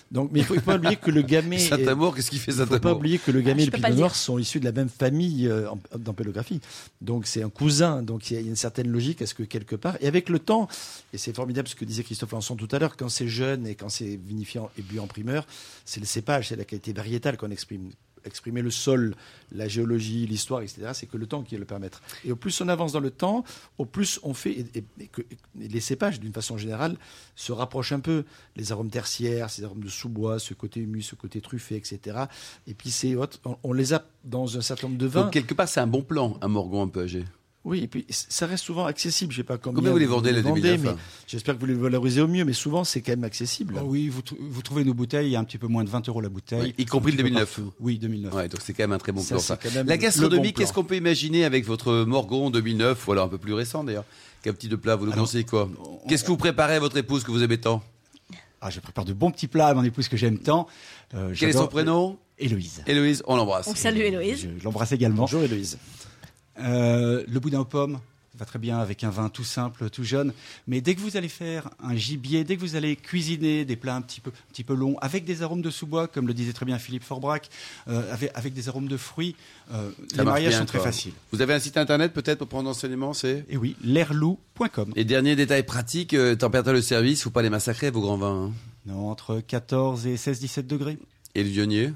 Donc, 0.09 0.29
mais 0.31 0.39
il 0.39 0.45
faut 0.45 0.55
faut 0.55 0.61
pas 0.61 0.77
oublier 0.77 0.95
que 0.95 1.11
le 1.11 1.21
gamay, 1.21 1.57
Saint-Amour, 1.59 2.15
qu'est-ce 2.15 2.29
qu'il 2.29 2.39
fait 2.39 2.51
il 2.51 2.57
faut 2.59 2.65
pas 2.65 2.75
Saint-Amour 2.77 2.97
oublier 2.99 3.17
que 3.19 3.31
le 3.31 3.41
gamay 3.41 3.63
Ah, 3.63 3.63
et 3.63 3.65
le 3.65 3.71
pinot 3.83 3.95
noir 3.95 4.15
sont 4.15 4.37
issus 4.39 4.61
de 4.61 4.65
la 4.65 4.71
même 4.71 4.87
famille 4.87 5.49
euh, 5.49 5.69
en- 5.69 5.79
d'empélographie. 5.97 6.61
Donc 7.01 7.27
c'est 7.27 7.43
un 7.43 7.49
cousin. 7.49 8.01
Donc 8.03 8.31
il 8.31 8.35
y 8.35 8.37
a 8.37 8.39
une 8.39 8.55
certaine 8.55 8.87
logique 8.89 9.21
à 9.21 9.25
ce 9.25 9.33
que 9.33 9.43
quelque 9.43 9.75
part. 9.75 9.97
Et 9.99 10.07
avec 10.07 10.29
le 10.29 10.39
temps, 10.39 10.69
et 11.11 11.17
c'est 11.17 11.35
formidable 11.35 11.67
ce 11.67 11.75
que 11.75 11.83
disait 11.83 12.03
Christophe 12.03 12.31
Lançon 12.31 12.55
tout 12.55 12.69
à 12.71 12.79
l'heure, 12.79 12.95
quand 12.95 13.09
c'est 13.09 13.27
jeune 13.27 13.67
et 13.67 13.75
quand 13.75 13.89
c'est 13.97 14.15
vinifiant 14.17 14.69
et 14.77 14.81
bu 14.81 14.99
en 14.99 15.07
primeur, 15.07 15.45
c'est 15.85 15.99
le 15.99 16.05
cépage, 16.05 16.49
c'est 16.49 16.55
la 16.55 16.65
qualité 16.65 16.93
variétale 16.93 17.37
qu'on 17.37 17.51
exprime. 17.51 17.91
Exprimer 18.25 18.61
le 18.61 18.71
sol, 18.71 19.15
la 19.53 19.69
géologie, 19.69 20.25
l'histoire, 20.27 20.61
etc., 20.61 20.89
c'est 20.93 21.05
que 21.05 21.15
le 21.15 21.27
temps 21.27 21.43
qui 21.43 21.55
va 21.55 21.59
le 21.59 21.65
permettre. 21.65 22.01
Et 22.25 22.31
au 22.31 22.35
plus 22.35 22.59
on 22.59 22.67
avance 22.67 22.91
dans 22.91 22.99
le 22.99 23.11
temps, 23.11 23.45
au 23.77 23.85
plus 23.85 24.19
on 24.23 24.33
fait, 24.33 24.51
et, 24.51 24.65
et- 24.79 24.83
et 24.99 25.07
que- 25.07 25.21
et 25.21 25.67
les 25.69 25.79
cépages, 25.79 26.19
d'une 26.19 26.33
façon 26.33 26.57
générale, 26.57 26.97
se 27.35 27.53
rapprochent 27.53 27.93
un 27.93 28.01
peu. 28.01 28.25
Les 28.57 28.73
arômes 28.73 28.89
tertiaires, 28.89 29.49
ces 29.49 29.63
arômes 29.63 29.83
de 29.83 29.87
sous-bois, 29.87 30.39
ce 30.39 30.53
côté 30.53 30.81
humus, 30.81 31.03
ce 31.03 31.15
côté 31.15 31.39
truffé, 31.39 31.75
etc. 31.77 32.17
Épicé, 32.65 33.15
autres, 33.15 33.39
on, 33.45 33.55
on 33.63 33.71
les 33.71 33.93
a 33.93 34.03
dans 34.25 34.57
un 34.57 34.61
certain 34.61 34.87
nombre 34.87 34.99
de 34.99 35.07
vins. 35.07 35.23
Donc, 35.25 35.31
quelque 35.33 35.53
part, 35.53 35.69
c'est 35.69 35.79
un 35.79 35.87
bon 35.87 36.01
plan, 36.01 36.37
un 36.41 36.49
Morgon 36.49 36.81
un 36.81 36.87
peu 36.89 37.03
âgé. 37.03 37.23
Oui, 37.65 37.79
et 37.83 37.87
puis 37.87 38.05
ça 38.09 38.45
reste 38.47 38.63
souvent 38.63 38.85
accessible. 38.85 39.33
Je 39.33 39.37
sais 39.37 39.43
pas 39.43 39.57
combien, 39.57 39.75
Combien 39.77 39.91
vous 39.91 39.97
les 39.97 40.05
vendez, 40.05 40.31
le 40.31 40.41
2009 40.41 40.81
mais 40.83 40.89
hein 40.89 40.97
j'espère 41.27 41.55
que 41.55 41.59
vous 41.59 41.65
les 41.65 41.73
valorisez 41.73 42.21
au 42.21 42.27
mieux. 42.27 42.45
Mais 42.45 42.53
souvent, 42.53 42.85
c'est 42.85 43.01
quand 43.01 43.11
même 43.11 43.25
accessible. 43.25 43.75
Oh 43.81 43.85
oui, 43.87 44.07
vous, 44.07 44.21
trou- 44.21 44.37
vous 44.39 44.61
trouvez 44.61 44.85
nos 44.85 44.93
bouteilles, 44.93 45.27
il 45.27 45.31
y 45.31 45.35
a 45.35 45.39
un 45.39 45.43
petit 45.43 45.57
peu 45.57 45.67
moins 45.67 45.83
de 45.83 45.89
20 45.89 46.07
euros 46.07 46.21
la 46.21 46.29
bouteille. 46.29 46.73
Y 46.77 46.85
compris 46.85 47.11
le 47.11 47.15
Un 47.15 47.17
petit 47.17 47.23
peu 47.23 47.29
2009. 47.29 47.55
partout. 47.55 47.73
Oui, 47.81 47.97
2009. 47.99 48.33
Ouais, 48.33 48.47
donc 48.47 48.61
c'est 48.63 48.71
quand 48.73 48.83
même 48.83 48.93
un 48.93 48.97
très 48.99 49.11
bon 49.11 49.21
Ça, 49.21 49.35
plan. 49.35 49.39
ça. 49.39 49.57
quand 49.61 49.73
même 49.73 49.85
La 49.87 49.97
gastronomie, 49.97 50.47
bon 50.49 50.53
qu'est-ce 50.53 50.71
qu'on 50.71 50.85
peut 50.85 50.95
imaginer 50.95 51.43
avec 51.43 51.65
votre 51.65 52.05
Morgon 52.05 52.49
2009 52.51 53.05
ou 53.07 53.11
alors 53.11 53.25
un 53.25 53.29
peu 53.29 53.37
plus 53.37 53.53
récent 53.53 53.83
d'ailleurs 53.83 54.05
Quel 54.43 54.53
petit 54.53 54.69
de 54.69 54.77
plat 54.77 54.95
vous 54.95 55.05
nous 55.07 55.11
conseillez 55.11 55.43
quoi? 55.43 55.69
Qu'est-ce 56.07 56.23
que 56.23 56.29
vous 56.29 56.37
préparez 56.37 56.75
à 56.75 56.79
votre 56.79 56.95
épouse 56.95 57.25
que 57.25 57.31
vous 57.31 57.43
aimez 57.43 57.57
tant? 57.57 57.83
Ah, 58.61 58.69
je 58.69 58.79
prépare 58.79 59.03
de 59.05 59.11
bons 59.13 59.29
petits 59.31 59.47
plats 59.47 59.67
à 59.67 59.73
mon 59.73 59.83
épouse 59.83 60.07
que 60.07 60.15
j'aime 60.15 60.37
tant. 60.39 60.67
Euh, 61.15 61.33
Quel 61.37 61.49
est 61.49 61.53
son 61.53 61.67
prénom? 61.67 62.17
Héloïse. 62.39 62.81
Héloïse, 62.87 63.23
on 63.27 63.35
l'embrasse. 63.35 63.67
On 63.67 63.75
salue 63.75 63.99
Héloïse. 64.01 64.47
Je 64.59 64.63
l'embrasse 64.63 64.91
également. 64.93 65.23
Bonjour 65.23 65.43
Héloïse. 65.43 65.77
Euh, 66.59 67.23
le 67.27 67.39
boudin 67.39 67.59
aux 67.59 67.65
pommes 67.65 67.99
va 68.37 68.45
très 68.45 68.59
bien 68.59 68.77
avec 68.77 69.03
un 69.03 69.09
vin 69.09 69.29
tout 69.29 69.43
simple, 69.43 69.89
tout 69.89 70.03
jeune. 70.03 70.31
Mais 70.67 70.79
dès 70.79 70.95
que 70.95 70.99
vous 70.99 71.17
allez 71.17 71.27
faire 71.27 71.69
un 71.81 71.95
gibier, 71.95 72.43
dès 72.43 72.55
que 72.55 72.61
vous 72.61 72.75
allez 72.75 72.95
cuisiner 72.95 73.65
des 73.65 73.75
plats 73.75 73.95
un 73.95 74.01
petit 74.01 74.21
peu, 74.21 74.29
un 74.29 74.51
petit 74.51 74.63
peu 74.63 74.75
longs, 74.75 74.95
avec 75.01 75.25
des 75.25 75.41
arômes 75.41 75.61
de 75.61 75.69
sous-bois, 75.71 76.07
comme 76.07 76.27
le 76.27 76.35
disait 76.35 76.53
très 76.53 76.65
bien 76.65 76.77
Philippe 76.77 77.03
Forbrac, 77.03 77.49
euh, 77.87 78.13
avec, 78.13 78.31
avec 78.35 78.53
des 78.53 78.69
arômes 78.69 78.87
de 78.87 78.97
fruits, 78.97 79.35
euh, 79.73 79.89
les 80.15 80.23
mariages 80.23 80.49
bien, 80.51 80.59
sont 80.59 80.65
très 80.65 80.77
quoi. 80.77 80.87
faciles. 80.87 81.13
Vous 81.31 81.41
avez 81.41 81.53
un 81.55 81.59
site 81.59 81.77
internet 81.77 82.13
peut-être 82.13 82.37
pour 82.39 82.47
prendre 82.47 82.69
enseignement 82.69 83.13
c'est 83.13 83.43
Et 83.49 83.57
oui, 83.57 83.75
l'airlou.com. 83.83 84.93
Et 84.95 85.03
dernier 85.03 85.35
détail 85.35 85.63
pratique, 85.63 86.13
euh, 86.13 86.35
température 86.35 86.73
de 86.73 86.81
service, 86.81 87.23
faut 87.23 87.29
pas 87.31 87.41
les 87.41 87.49
massacrer 87.49 87.89
vos 87.89 88.01
grands 88.01 88.17
vins. 88.17 88.45
hein. 88.45 88.53
Non, 88.85 89.09
entre 89.09 89.41
14 89.41 90.05
et 90.05 90.15
16-17 90.15 90.67
degrés. 90.67 90.97
Et 91.35 91.43
le 91.43 91.49
vionnier? 91.49 91.91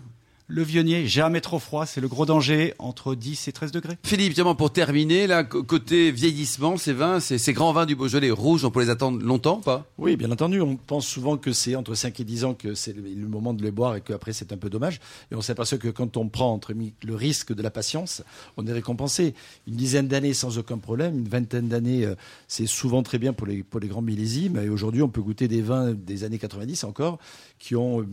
Le 0.54 0.64
vionnier, 0.64 1.08
jamais 1.08 1.40
trop 1.40 1.60
froid, 1.60 1.86
c'est 1.86 2.02
le 2.02 2.10
gros 2.10 2.26
danger, 2.26 2.74
entre 2.78 3.16
10 3.16 3.48
et 3.48 3.54
13 3.54 3.72
degrés. 3.72 3.98
Philippe, 4.04 4.32
justement, 4.32 4.54
pour 4.54 4.74
terminer, 4.74 5.26
là, 5.26 5.46
côté 5.46 6.12
vieillissement, 6.12 6.76
ces 6.76 6.92
vins, 6.92 7.22
ces, 7.22 7.38
ces 7.38 7.54
grands 7.54 7.72
vins 7.72 7.86
du 7.86 7.96
Beaujolais 7.96 8.32
rouges, 8.32 8.66
on 8.66 8.70
peut 8.70 8.82
les 8.82 8.90
attendre 8.90 9.24
longtemps 9.24 9.62
pas? 9.62 9.86
Oui, 9.98 10.18
bien 10.18 10.30
entendu. 10.30 10.60
On 10.60 10.76
pense 10.76 11.08
souvent 11.08 11.38
que 11.38 11.54
c'est 11.54 11.78
entre 11.78 11.96
5 11.96 12.20
et 12.20 12.24
10 12.26 12.44
ans 12.44 12.54
que 12.54 12.76
c'est 12.76 12.94
le, 12.94 13.28
moment 13.30 13.54
de 13.54 13.64
les 13.64 13.72
boire 13.72 13.96
et 13.96 14.02
qu'après 14.02 14.34
c'est 14.34 14.52
un 14.52 14.58
peu 14.58 14.70
dommage. 14.70 15.00
Et 15.32 15.36
on 15.36 15.42
s'aperçoit 15.42 15.78
que 15.78 15.88
quand 15.88 16.18
on 16.18 16.28
prend 16.28 16.52
entre 16.52 16.74
le 16.74 17.16
risque 17.16 17.54
de 17.54 17.62
la 17.62 17.72
patience, 17.72 18.22
on 18.58 18.68
est 18.68 18.74
récompensé. 18.74 19.34
Une 19.68 19.76
dizaine 19.76 20.10
d'années 20.10 20.34
sans 20.34 20.58
aucun 20.58 20.80
problème, 20.80 21.18
une 21.18 21.30
vingtaine 21.30 21.70
d'années, 21.70 22.04
euh, 22.04 22.16
c'est 22.50 22.68
souvent 22.68 23.04
très 23.04 23.20
bien 23.20 23.32
pour 23.32 23.48
les, 23.48 23.64
pour 23.64 23.80
les 23.80 23.88
grands 23.88 24.02
millésimes. 24.02 24.58
Et 24.58 24.68
aujourd'hui, 24.68 25.02
on 25.02 25.08
peut 25.08 25.22
goûter 25.22 25.48
des 25.48 25.62
vins 25.62 25.94
des 25.94 26.26
années 26.26 26.40
90 26.40 26.84
encore, 26.84 27.20
qui 27.58 27.78
ont, 27.78 28.02
euh, 28.02 28.06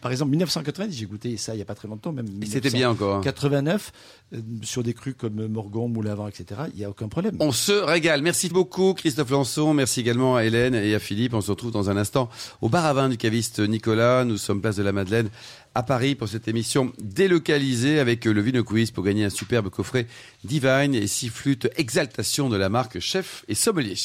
par 0.00 0.10
exemple, 0.10 0.30
1990, 0.30 0.96
j'ai 0.96 1.04
goûté 1.04 1.36
ça 1.36 1.52
il 1.52 1.56
n'y 1.56 1.62
a 1.62 1.65
pas 1.66 1.74
très 1.74 1.88
longtemps, 1.88 2.12
même. 2.12 2.26
Et 2.42 2.46
c'était 2.46 2.70
bien 2.70 2.90
encore. 2.90 3.16
hein. 3.16 3.20
89, 3.22 3.92
euh, 4.32 4.38
sur 4.62 4.82
des 4.82 4.94
crus 4.94 5.14
comme 5.18 5.46
Morgon, 5.46 5.92
etc., 6.28 6.62
il 6.72 6.78
n'y 6.78 6.84
a 6.84 6.90
aucun 6.90 7.08
problème. 7.08 7.36
On 7.40 7.52
se 7.52 7.72
régale. 7.72 8.22
Merci 8.22 8.48
beaucoup 8.48 8.94
Christophe 8.94 9.30
Lançon, 9.30 9.74
merci 9.74 10.00
également 10.00 10.36
à 10.36 10.44
Hélène 10.44 10.74
et 10.74 10.94
à 10.94 10.98
Philippe. 10.98 11.34
On 11.34 11.40
se 11.40 11.50
retrouve 11.50 11.72
dans 11.72 11.90
un 11.90 11.96
instant 11.96 12.28
au 12.60 12.68
bar 12.68 12.84
à 12.86 12.92
vin 12.94 13.08
du 13.08 13.16
caviste 13.16 13.60
Nicolas. 13.60 14.24
Nous 14.24 14.38
sommes 14.38 14.60
place 14.60 14.76
de 14.76 14.82
la 14.82 14.92
Madeleine 14.92 15.28
à 15.74 15.82
Paris 15.82 16.14
pour 16.14 16.28
cette 16.28 16.48
émission 16.48 16.92
délocalisée 16.98 17.98
avec 17.98 18.24
le 18.24 18.40
Vino 18.40 18.64
Quiz 18.64 18.90
pour 18.90 19.04
gagner 19.04 19.24
un 19.24 19.30
superbe 19.30 19.68
coffret 19.68 20.06
Divine 20.44 20.94
et 20.94 21.06
six 21.06 21.28
flûtes 21.28 21.68
exaltation 21.76 22.48
de 22.48 22.56
la 22.56 22.68
marque 22.68 22.98
Chef 23.00 23.44
et 23.48 23.54
Sommelier. 23.54 23.96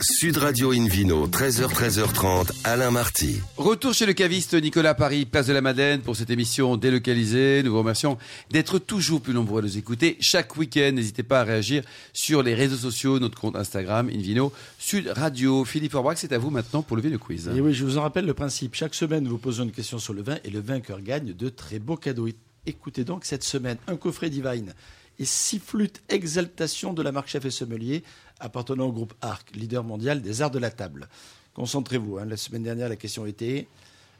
Sud 0.00 0.36
Radio 0.36 0.72
Invino, 0.72 1.26
13h, 1.26 1.66
13h30, 1.72 2.52
Alain 2.62 2.90
Marty. 2.90 3.40
Retour 3.56 3.92
chez 3.92 4.06
le 4.06 4.12
caviste 4.12 4.54
Nicolas 4.54 4.94
Paris, 4.94 5.24
place 5.24 5.46
de 5.46 5.52
la 5.52 5.62
Madeleine 5.62 6.00
pour 6.00 6.14
cette 6.14 6.30
émission 6.30 6.76
délocalisée. 6.76 7.62
Nous 7.64 7.72
vous 7.72 7.78
remercions 7.78 8.16
d'être 8.50 8.78
toujours 8.78 9.20
plus 9.20 9.34
nombreux 9.34 9.60
à 9.60 9.62
nous 9.62 9.76
écouter 9.76 10.16
chaque 10.20 10.56
week-end. 10.56 10.92
N'hésitez 10.92 11.22
pas 11.22 11.40
à 11.40 11.44
réagir 11.44 11.82
sur 12.12 12.42
les 12.42 12.54
réseaux 12.54 12.76
sociaux, 12.76 13.18
notre 13.18 13.40
compte 13.40 13.56
Instagram, 13.56 14.08
Invino, 14.14 14.52
Sud 14.78 15.08
Radio. 15.08 15.64
Philippe 15.64 15.94
Orbrac, 15.94 16.18
c'est 16.18 16.32
à 16.32 16.38
vous 16.38 16.50
maintenant 16.50 16.82
pour 16.82 16.96
le 16.96 17.02
Vino 17.02 17.18
Quiz. 17.18 17.48
Et 17.48 17.60
oui, 17.60 17.74
je 17.74 17.84
vous 17.84 17.98
en 17.98 18.02
rappelle 18.02 18.26
le 18.26 18.34
principe. 18.34 18.74
Chaque 18.74 18.94
semaine, 18.94 19.24
nous 19.24 19.30
vous 19.30 19.38
posons 19.38 19.64
une 19.64 19.72
question 19.72 19.98
sur 19.98 20.12
le 20.12 20.22
vin 20.22 20.38
et 20.44 20.50
le 20.50 20.60
vainqueur 20.60 21.00
gagne 21.00 21.32
de 21.32 21.48
très 21.48 21.78
beaux 21.78 21.96
cadeaux. 21.96 22.28
Écoutez 22.66 23.04
donc 23.04 23.24
cette 23.24 23.44
semaine 23.44 23.78
un 23.88 23.96
coffret 23.96 24.30
Divine 24.30 24.72
et 25.18 25.24
six 25.24 25.58
flûtes 25.58 26.02
exaltation 26.08 26.92
de 26.92 27.02
la 27.02 27.12
marque 27.12 27.28
Chef 27.28 27.44
et 27.44 27.50
Sommelier 27.50 28.02
appartenant 28.40 28.86
au 28.86 28.92
groupe 28.92 29.14
Arc, 29.20 29.54
leader 29.54 29.84
mondial 29.84 30.22
des 30.22 30.42
arts 30.42 30.50
de 30.50 30.58
la 30.58 30.70
table. 30.70 31.08
Concentrez-vous. 31.54 32.18
hein. 32.18 32.24
La 32.24 32.36
semaine 32.36 32.62
dernière, 32.62 32.88
la 32.88 32.96
question 32.96 33.26
était 33.26 33.66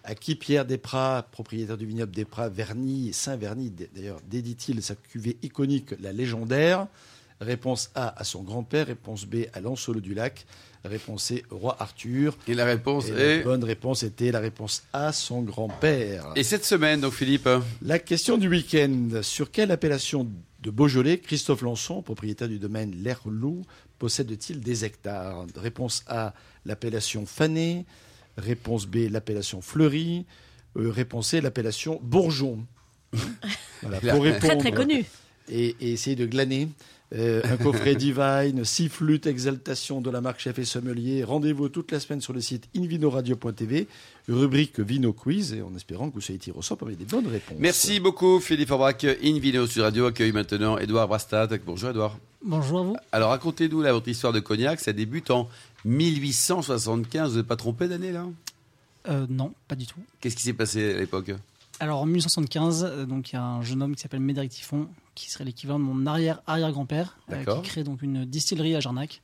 à 0.04 0.14
qui 0.14 0.34
Pierre 0.34 0.66
Desprats, 0.66 1.26
propriétaire 1.32 1.76
du 1.76 1.86
vignoble 1.86 2.12
Desprats, 2.12 2.48
Verny, 2.48 3.12
Saint-Verny, 3.12 3.72
d'ailleurs, 3.94 4.20
dédie-t-il 4.30 4.82
sa 4.82 4.94
cuvée 4.94 5.36
iconique, 5.42 5.94
la 6.00 6.12
légendaire? 6.12 6.86
Réponse 7.40 7.90
A 7.94 8.18
à 8.18 8.22
son 8.22 8.42
grand-père, 8.42 8.86
réponse 8.86 9.24
B 9.26 9.46
à 9.52 9.60
Lancelot 9.60 10.00
du 10.00 10.14
Lac, 10.14 10.46
réponse 10.84 11.24
C 11.24 11.42
au 11.50 11.56
roi 11.56 11.76
Arthur. 11.80 12.36
Et 12.46 12.54
la 12.54 12.64
réponse 12.64 13.08
Et 13.08 13.12
est... 13.12 13.38
la 13.38 13.44
bonne 13.44 13.64
réponse 13.64 14.02
était 14.04 14.30
la 14.30 14.38
réponse 14.40 14.84
A, 14.92 15.12
son 15.12 15.42
grand-père. 15.42 16.26
Et 16.36 16.44
cette 16.44 16.64
semaine, 16.64 17.00
donc 17.00 17.12
Philippe, 17.12 17.48
La 17.82 17.98
question 17.98 18.38
du 18.38 18.48
week-end. 18.48 19.20
Sur 19.22 19.50
quelle 19.50 19.72
appellation 19.72 20.28
de 20.64 20.70
Beaujolais 20.70 21.18
Christophe 21.18 21.60
Lançon, 21.60 22.02
propriétaire 22.02 22.48
du 22.48 22.58
domaine 22.58 22.90
L'Airlou, 23.02 23.62
possède-t-il 23.98 24.60
des 24.60 24.84
hectares? 24.84 25.44
Réponse 25.56 26.02
A, 26.08 26.34
l'appellation 26.64 27.26
Fané. 27.26 27.84
Réponse 28.38 28.86
B, 28.86 29.06
l'appellation 29.10 29.60
Fleury. 29.60 30.24
Euh, 30.76 30.90
réponse 30.90 31.28
C, 31.28 31.40
l'appellation 31.40 32.00
Bourgeon. 32.02 32.64
Voilà, 33.82 34.00
Là. 34.02 34.14
pour 34.14 34.24
Très 34.40 34.56
très 34.56 34.72
connu. 34.72 35.04
et, 35.50 35.76
et 35.80 35.92
essayer 35.92 36.16
de 36.16 36.24
glaner. 36.24 36.68
Euh, 37.14 37.42
un 37.44 37.56
coffret 37.56 37.94
Divine, 37.94 38.64
six 38.64 38.88
flûtes 38.88 39.26
exaltation 39.26 40.00
de 40.00 40.10
la 40.10 40.20
marque 40.20 40.40
Chef 40.40 40.58
et 40.58 40.64
Sommelier. 40.64 41.22
Rendez-vous 41.22 41.68
toute 41.68 41.92
la 41.92 42.00
semaine 42.00 42.20
sur 42.20 42.32
le 42.32 42.40
site 42.40 42.68
invinoradio.tv, 42.76 43.86
rubrique 44.28 44.80
Vino 44.80 45.12
Quiz, 45.12 45.52
et 45.52 45.62
en 45.62 45.74
espérant 45.76 46.08
que 46.08 46.14
vous 46.14 46.20
soyez 46.20 46.40
tiré 46.40 46.58
au 46.58 46.62
sort 46.62 46.78
avec 46.82 46.98
des 46.98 47.04
bonnes 47.04 47.28
réponses. 47.28 47.56
merci 47.60 48.00
beaucoup 48.00 48.40
Philippe 48.40 48.72
Orbrac. 48.72 49.04
Invino 49.22 49.66
Sud 49.66 49.82
Radio 49.82 50.06
accueille 50.06 50.32
maintenant 50.32 50.76
Édouard 50.76 51.06
Brastad. 51.06 51.60
Bonjour 51.64 51.90
Édouard. 51.90 52.18
Bonjour 52.44 52.80
à 52.80 52.82
vous. 52.82 52.96
Alors 53.12 53.30
racontez-nous 53.30 53.80
là, 53.80 53.92
votre 53.92 54.08
histoire 54.08 54.32
de 54.32 54.40
cognac. 54.40 54.80
Ça 54.80 54.92
débute 54.92 55.30
en 55.30 55.48
1875. 55.84 57.30
Vous 57.30 57.36
n'êtes 57.36 57.46
pas 57.46 57.56
trompé 57.56 57.86
d'année 57.86 58.10
là? 58.10 58.26
Euh, 59.08 59.26
non, 59.28 59.52
pas 59.68 59.76
du 59.76 59.86
tout. 59.86 60.00
Qu'est-ce 60.20 60.34
qui 60.34 60.42
s'est 60.42 60.52
passé 60.52 60.94
à 60.94 60.98
l'époque? 60.98 61.30
Alors 61.80 62.00
en 62.00 62.06
1875, 62.06 62.84
euh, 62.84 63.04
donc 63.04 63.32
il 63.32 63.36
y 63.36 63.38
a 63.38 63.44
un 63.44 63.62
jeune 63.62 63.82
homme 63.82 63.94
qui 63.94 64.02
s'appelle 64.02 64.20
Médéric 64.20 64.52
Typhon, 64.52 64.88
qui 65.14 65.30
serait 65.30 65.44
l'équivalent 65.44 65.78
de 65.78 65.84
mon 65.84 66.06
arrière-arrière-grand-père, 66.06 67.16
euh, 67.32 67.44
qui 67.44 67.62
crée 67.62 67.84
donc 67.84 68.02
une 68.02 68.24
distillerie 68.24 68.74
à 68.76 68.80
Jarnac 68.80 69.22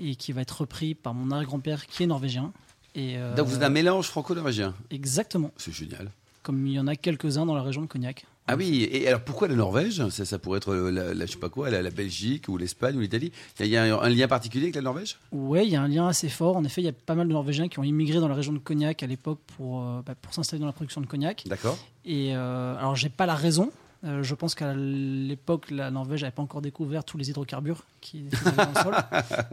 et 0.00 0.14
qui 0.14 0.32
va 0.32 0.42
être 0.42 0.60
repris 0.60 0.94
par 0.94 1.14
mon 1.14 1.30
arrière-grand-père 1.30 1.86
qui 1.86 2.02
est 2.04 2.06
norvégien. 2.06 2.52
Et, 2.94 3.16
euh, 3.16 3.34
Donc 3.34 3.46
vous 3.48 3.56
êtes 3.56 3.62
un 3.62 3.68
mélange 3.68 4.06
franco-norvégien. 4.08 4.74
Exactement, 4.90 5.50
C'est 5.56 5.72
génial. 5.72 6.10
comme 6.42 6.66
il 6.66 6.72
y 6.74 6.80
en 6.80 6.86
a 6.86 6.96
quelques-uns 6.96 7.46
dans 7.46 7.54
la 7.54 7.62
région 7.62 7.82
de 7.82 7.86
Cognac. 7.86 8.24
Ah 8.50 8.56
oui, 8.56 8.88
et 8.90 9.06
alors 9.08 9.20
pourquoi 9.20 9.46
la 9.46 9.54
Norvège? 9.56 10.08
Ça, 10.08 10.24
ça 10.24 10.38
pourrait 10.38 10.56
être 10.56 10.74
la, 10.74 11.12
la- 11.12 11.26
je 11.26 11.32
sais 11.32 11.38
pas 11.38 11.50
quoi, 11.50 11.68
la, 11.68 11.82
la 11.82 11.90
Belgique 11.90 12.48
ou 12.48 12.56
l'Espagne 12.56 12.96
ou 12.96 13.00
l'Italie. 13.00 13.30
Il 13.60 13.66
y 13.66 13.70
y 13.70 13.76
a 13.76 13.82
un, 14.00 14.08
lien 14.08 14.26
particulier 14.26 14.64
avec 14.64 14.76
la 14.76 14.80
Norvège? 14.80 15.18
Ouais, 15.32 15.66
il 15.66 15.70
y 15.70 15.76
a 15.76 15.82
un 15.82 15.88
lien 15.88 16.08
assez 16.08 16.30
fort. 16.30 16.56
En 16.56 16.64
effet, 16.64 16.80
il 16.80 16.84
y 16.86 16.88
a 16.88 16.92
pas 16.94 17.14
mal 17.14 17.28
de 17.28 17.32
Norvégiens 17.34 17.68
qui 17.68 17.78
ont 17.78 17.84
immigré 17.84 18.20
dans 18.20 18.28
la 18.28 18.34
région 18.34 18.54
de 18.54 18.58
Cognac 18.58 19.02
à 19.02 19.06
l'époque 19.06 19.38
pour, 19.58 19.82
euh, 19.82 20.00
bah, 20.06 20.14
pour 20.14 20.32
s'installer 20.32 20.60
dans 20.60 20.66
la 20.66 20.72
production 20.72 21.02
de 21.02 21.06
cognac. 21.06 21.42
D'accord. 21.46 21.76
Et 22.06 22.34
euh, 22.34 22.74
alors, 22.78 22.96
j'ai 22.96 23.10
pas 23.10 23.26
la 23.26 23.34
raison, 23.34 23.70
Euh, 24.04 24.22
je 24.22 24.34
pense 24.36 24.54
qu'à 24.54 24.74
l'époque, 24.74 25.70
la 25.72 25.90
Norvège 25.90 26.22
n'avait 26.22 26.30
pas 26.34 26.42
encore 26.42 26.60
découvert 26.62 27.02
tous 27.04 27.18
les 27.18 27.30
hydrocarbures 27.30 27.82
qui 28.00 28.26
étaient 28.26 28.50
dans 28.56 28.68
le 28.68 28.74
sol. 28.82 28.94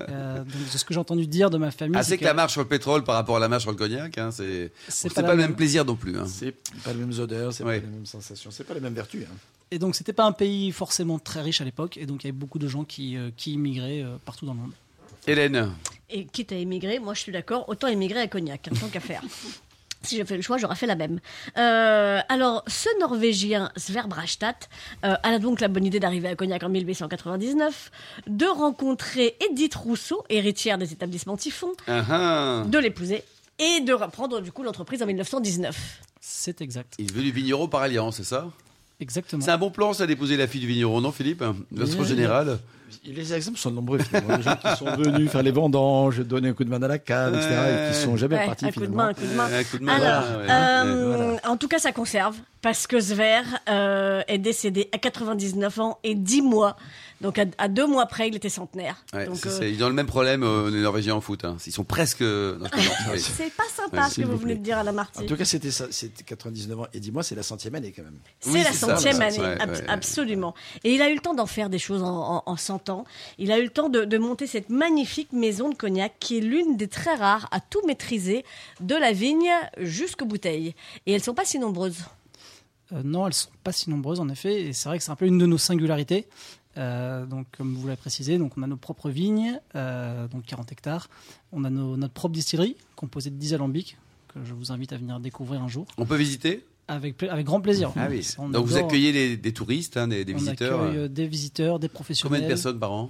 Euh, 0.09 0.37
donc, 0.43 0.47
de 0.71 0.77
ce 0.77 0.85
que 0.85 0.93
j'ai 0.93 0.99
entendu 0.99 1.25
dire 1.25 1.49
de 1.49 1.57
ma 1.57 1.71
famille, 1.71 1.95
Ah, 1.97 2.03
c'est 2.03 2.17
que 2.19 2.23
la 2.23 2.33
marche 2.35 2.51
sur 2.51 2.61
le 2.61 2.67
pétrole 2.67 3.03
par 3.03 3.15
rapport 3.15 3.37
à 3.37 3.39
la 3.39 3.47
marche 3.49 3.63
sur 3.63 3.71
le 3.71 3.77
cognac, 3.77 4.17
hein, 4.19 4.29
c'est 4.31 4.71
c'est 4.87 5.09
c'est 5.09 5.13
pas, 5.23 5.31
le 5.33 5.35
même 5.37 5.55
plaisir 5.55 5.83
non 5.83 5.95
plus. 5.95 6.15
hein. 6.17 6.25
C'est 6.27 6.51
pas 6.83 6.93
les 6.93 6.99
mêmes 6.99 7.17
odeurs, 7.19 7.51
c'est 7.53 7.63
Ouais. 7.63 7.79
pas 7.79 7.85
les 7.87 7.91
mêmes 7.91 8.05
sensations, 8.05 8.51
c'est 8.51 8.63
pas 8.63 8.75
les 8.75 8.79
mêmes 8.81 8.93
vertus. 8.93 9.23
hein. 9.25 9.35
Et 9.71 9.79
donc, 9.79 9.95
c'était 9.95 10.13
pas 10.13 10.25
un 10.25 10.31
pays 10.31 10.71
forcément 10.71 11.17
très 11.17 11.41
riche 11.41 11.59
à 11.61 11.63
l'époque, 11.63 11.97
et 11.97 12.05
donc 12.05 12.23
il 12.23 12.27
y 12.27 12.29
avait 12.29 12.37
beaucoup 12.37 12.59
de 12.59 12.67
gens 12.67 12.83
qui, 12.83 13.17
euh, 13.17 13.31
qui 13.35 13.53
immigraient 13.53 14.03
euh, 14.03 14.17
partout 14.25 14.45
dans 14.45 14.53
le 14.53 14.59
monde. 14.59 14.71
Hélène, 15.27 15.71
Et 16.11 16.25
quitte 16.25 16.51
à 16.51 16.55
émigrer, 16.55 16.99
moi 16.99 17.15
je 17.15 17.21
suis 17.21 17.31
d'accord, 17.31 17.67
autant 17.67 17.87
émigrer 17.87 18.19
à 18.21 18.27
Cognac, 18.27 18.69
tant 18.79 18.87
qu'à 18.89 18.99
faire. 18.99 19.23
Si 20.05 20.17
j'ai 20.17 20.25
fait 20.25 20.35
le 20.35 20.41
choix, 20.41 20.57
j'aurais 20.57 20.75
fait 20.75 20.87
la 20.87 20.95
même. 20.95 21.19
Euh, 21.57 22.19
alors, 22.29 22.63
ce 22.67 22.89
Norvégien 22.99 23.71
Sverre 23.75 24.07
Brastad 24.07 24.55
euh, 25.03 25.15
a 25.21 25.39
donc 25.39 25.59
la 25.59 25.67
bonne 25.67 25.85
idée 25.85 25.99
d'arriver 25.99 26.29
à 26.29 26.35
Cognac 26.35 26.63
en 26.63 26.69
1899, 26.69 27.91
de 28.27 28.45
rencontrer 28.45 29.35
Edith 29.49 29.75
Rousseau, 29.75 30.23
héritière 30.29 30.77
des 30.77 30.93
établissements 30.93 31.37
Typhon, 31.37 31.71
de 31.87 32.77
l'épouser 32.77 33.23
et 33.59 33.81
de 33.81 33.93
reprendre 33.93 34.41
du 34.41 34.51
coup 34.51 34.63
l'entreprise 34.63 35.01
en 35.01 35.05
1919. 35.05 36.01
C'est 36.19 36.61
exact. 36.61 36.95
il 36.97 37.11
veut 37.13 37.21
du 37.21 37.31
vigneron 37.31 37.67
par 37.67 37.81
alliance, 37.81 38.17
c'est 38.17 38.23
ça? 38.23 38.49
Exactement. 38.99 39.41
C'est 39.43 39.51
un 39.51 39.57
bon 39.57 39.71
plan, 39.71 39.93
ça, 39.93 40.07
d'épouser 40.07 40.37
la 40.37 40.47
fille 40.47 40.61
du 40.61 40.67
vigneron, 40.67 41.01
non, 41.01 41.11
Philippe? 41.11 41.43
De 41.71 41.85
façon 41.85 42.03
générale. 42.03 42.59
Les 43.03 43.33
exemples 43.33 43.57
sont 43.57 43.71
nombreux, 43.71 43.97
finalement. 43.99 44.37
Les 44.37 44.43
gens 44.43 44.55
qui 44.55 44.75
sont 44.77 44.85
venus 44.95 45.29
faire 45.29 45.43
les 45.43 45.51
vendanges, 45.51 46.19
donner 46.19 46.49
un 46.49 46.53
coup 46.53 46.63
de 46.63 46.69
main 46.69 46.81
à 46.81 46.87
la 46.87 46.97
cave, 46.99 47.35
etc., 47.35 47.49
et 47.89 47.91
qui 47.91 47.97
sont 47.99 48.15
jamais 48.15 48.37
Ouais, 48.37 48.45
partis 48.45 48.65
un 48.65 48.71
coup 48.71 48.79
de 48.79 48.85
finalement. 48.85 49.03
main, 49.03 49.09
un 49.09 49.13
coup 49.13 49.27
de 49.27 49.33
main. 49.35 49.45
Un 49.59 49.63
coup 49.63 49.77
de 49.79 49.83
main, 49.83 49.93
Alors, 49.95 50.23
voilà, 50.33 50.83
ouais. 50.85 50.89
euh, 50.91 51.37
en 51.45 51.57
tout 51.57 51.67
cas, 51.67 51.79
ça 51.79 51.91
conserve 51.91 52.37
parce 52.61 52.87
que 52.87 52.99
Sver 52.99 53.43
euh, 53.69 54.21
est 54.27 54.37
décédé 54.37 54.89
à 54.93 54.97
99 54.97 55.79
ans 55.79 55.99
et 56.03 56.15
10 56.15 56.41
mois. 56.43 56.77
Donc, 57.21 57.39
à, 57.39 57.45
à 57.57 57.67
deux 57.69 57.87
mois 57.87 58.05
près, 58.07 58.27
il 58.27 58.35
était 58.35 58.49
centenaire. 58.49 59.03
Ouais, 59.13 59.25
Donc, 59.25 59.37
c'est- 59.37 59.47
euh, 59.47 59.57
c'est- 59.59 59.71
ils 59.71 59.81
ont 59.83 59.87
le 59.87 59.93
même 59.93 60.05
problème, 60.05 60.43
euh, 60.43 60.69
les 60.69 60.81
Norvégiens 60.81 61.15
en 61.15 61.21
foot. 61.21 61.45
hein. 61.45 61.55
Ils 61.65 61.71
sont 61.71 61.85
presque. 61.85 62.19
oui. 62.21 62.27
c'est 63.19 63.53
pas 63.53 63.63
sympa 63.73 64.03
Ouais, 64.03 64.09
ce 64.09 64.15
que 64.21 64.25
vous 64.25 64.33
vous 64.33 64.37
venez 64.39 64.55
de 64.55 64.63
dire 64.63 64.77
à 64.77 64.83
la 64.83 64.91
En 64.91 64.95
Marty. 64.95 65.25
tout 65.25 65.35
cas, 65.37 65.45
c'était 65.45 65.71
ça, 65.71 65.85
c'était 65.91 66.23
99 66.23 66.79
ans. 66.81 66.87
Et 66.93 66.99
dis-moi, 66.99 67.23
c'est 67.23 67.35
la 67.35 67.43
centième 67.43 67.75
année 67.75 67.93
quand 67.95 68.03
même. 68.03 68.17
C'est 68.41 68.49
Oui, 68.51 68.63
la 68.63 68.73
ça, 68.73 68.87
centième 68.95 69.21
année, 69.21 69.39
ouais, 69.39 69.61
ab- 69.61 69.69
ouais. 69.71 69.83
absolument. 69.87 70.53
Et 70.83 70.93
il 70.93 71.01
a 71.01 71.09
eu 71.09 71.15
le 71.15 71.21
temps 71.21 71.33
d'en 71.33 71.45
faire 71.45 71.69
des 71.69 71.79
choses 71.79 72.03
en, 72.03 72.37
en, 72.37 72.43
en 72.45 72.57
100 72.57 72.89
ans. 72.89 73.05
Il 73.37 73.51
a 73.51 73.59
eu 73.59 73.63
le 73.63 73.69
temps 73.69 73.87
de, 73.89 74.03
de 74.03 74.17
monter 74.17 74.45
cette 74.45 74.69
magnifique 74.69 75.31
maison 75.31 75.69
de 75.69 75.75
cognac 75.75 76.13
qui 76.19 76.37
est 76.37 76.41
l'une 76.41 76.75
des 76.75 76.87
très 76.89 77.15
rares 77.15 77.47
à 77.51 77.59
tout 77.61 77.81
maîtriser, 77.87 78.43
de 78.81 78.95
la 78.95 79.13
vigne 79.13 79.49
jusqu'aux 79.79 80.25
bouteilles. 80.25 80.75
Et 81.05 81.13
elles 81.13 81.23
sont 81.23 81.33
pas 81.33 81.45
si 81.45 81.59
nombreuses. 81.59 81.99
Euh, 82.93 83.01
non, 83.03 83.25
elles 83.25 83.33
sont 83.33 83.49
pas 83.63 83.71
si 83.71 83.89
nombreuses 83.89 84.19
en 84.19 84.29
effet, 84.29 84.61
et 84.61 84.73
c'est 84.73 84.89
vrai 84.89 84.97
que 84.99 85.03
c'est 85.03 85.11
un 85.11 85.15
peu 85.15 85.25
une 85.25 85.37
de 85.39 85.45
nos 85.47 85.57
singularités. 85.57 86.27
Euh, 86.77 87.25
donc, 87.25 87.47
comme 87.57 87.73
vous 87.75 87.87
l'avez 87.87 87.97
précisé, 87.97 88.37
donc 88.37 88.57
on 88.57 88.63
a 88.63 88.67
nos 88.67 88.75
propres 88.77 89.09
vignes, 89.09 89.59
euh, 89.75 90.27
donc 90.27 90.43
40 90.45 90.71
hectares. 90.71 91.07
On 91.51 91.63
a 91.63 91.69
nos- 91.69 91.95
notre 91.97 92.13
propre 92.13 92.33
distillerie, 92.33 92.75
composée 92.95 93.29
de 93.29 93.35
10 93.37 93.53
alambics, 93.53 93.97
que 94.27 94.43
je 94.43 94.53
vous 94.53 94.71
invite 94.71 94.91
à 94.93 94.97
venir 94.97 95.19
découvrir 95.19 95.61
un 95.61 95.67
jour, 95.69 95.85
On 95.97 96.05
peut 96.05 96.17
visiter? 96.17 96.65
Avec, 96.87 97.17
grand 97.43 97.61
plaisir. 97.61 97.91
Ah 97.95 98.07
oui. 98.09 98.27
Donc 98.51 98.65
vous 98.67 98.77
accueillez 98.77 99.11
les- 99.11 99.37
des 99.37 99.53
touristes, 99.53 99.97
hein, 99.97 100.07
des, 100.07 100.23
des 100.25 100.33
on 100.33 100.37
visiteurs. 100.37 100.81
accueille, 100.83 100.97
euh, 100.97 101.07
des 101.07 101.27
visiteurs, 101.27 101.79
des 101.79 101.87
Combien 101.87 101.95
professionnels. 101.95 102.41
de 102.43 102.47
personnes 102.47 102.79
par 102.79 102.91
an? 102.91 103.09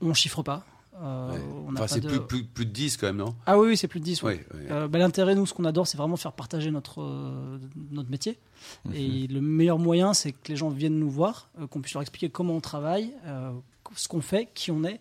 On 0.00 0.12
chiffre 0.14 0.42
pas. 0.42 0.66
Euh, 1.02 1.30
Ouais. 1.32 1.38
Enfin, 1.72 1.86
c'est 1.88 2.00
de- 2.00 2.08
plus, 2.08 2.20
plus, 2.20 2.44
plus 2.44 2.64
de 2.66 2.70
10 2.70 2.96
quand 2.96 3.06
même, 3.06 3.16
non? 3.18 3.34
Ah 3.44 3.58
oui, 3.58 3.68
oui, 3.68 3.76
c'est 3.76 3.88
plus 3.88 4.00
de 4.00 4.04
10. 4.04 4.22
oui. 4.22 4.32
Ouais, 4.32 4.46
ouais. 4.54 4.66
Euh, 4.70 4.88
bah, 4.88 4.98
L'intérêt, 4.98 5.34
nous, 5.34 5.44
ce 5.46 5.52
qu'on 5.52 5.64
adore, 5.64 5.86
c'est 5.86 5.98
vraiment 5.98 6.16
faire 6.16 6.32
partager 6.32 6.70
notre, 6.70 7.02
euh, 7.02 7.58
notre 7.90 8.10
métier. 8.10 8.38
Mhm. 8.86 8.92
Et 8.94 9.26
le 9.26 9.40
meilleur 9.40 9.78
moyen, 9.78 10.14
c'est 10.14 10.32
que 10.32 10.48
les 10.48 10.56
gens 10.56 10.70
viennent 10.70 10.98
nous 10.98 11.10
voir, 11.10 11.48
euh, 11.60 11.66
qu'on 11.66 11.80
puisse 11.80 11.92
leur 11.94 12.02
expliquer 12.02 12.30
comment 12.30 12.54
on 12.54 12.60
travaille, 12.60 13.12
euh, 13.26 13.52
ce 13.94 14.08
qu'on 14.08 14.20
fait, 14.22 14.48
qui 14.54 14.70
on 14.70 14.84
est. 14.84 15.00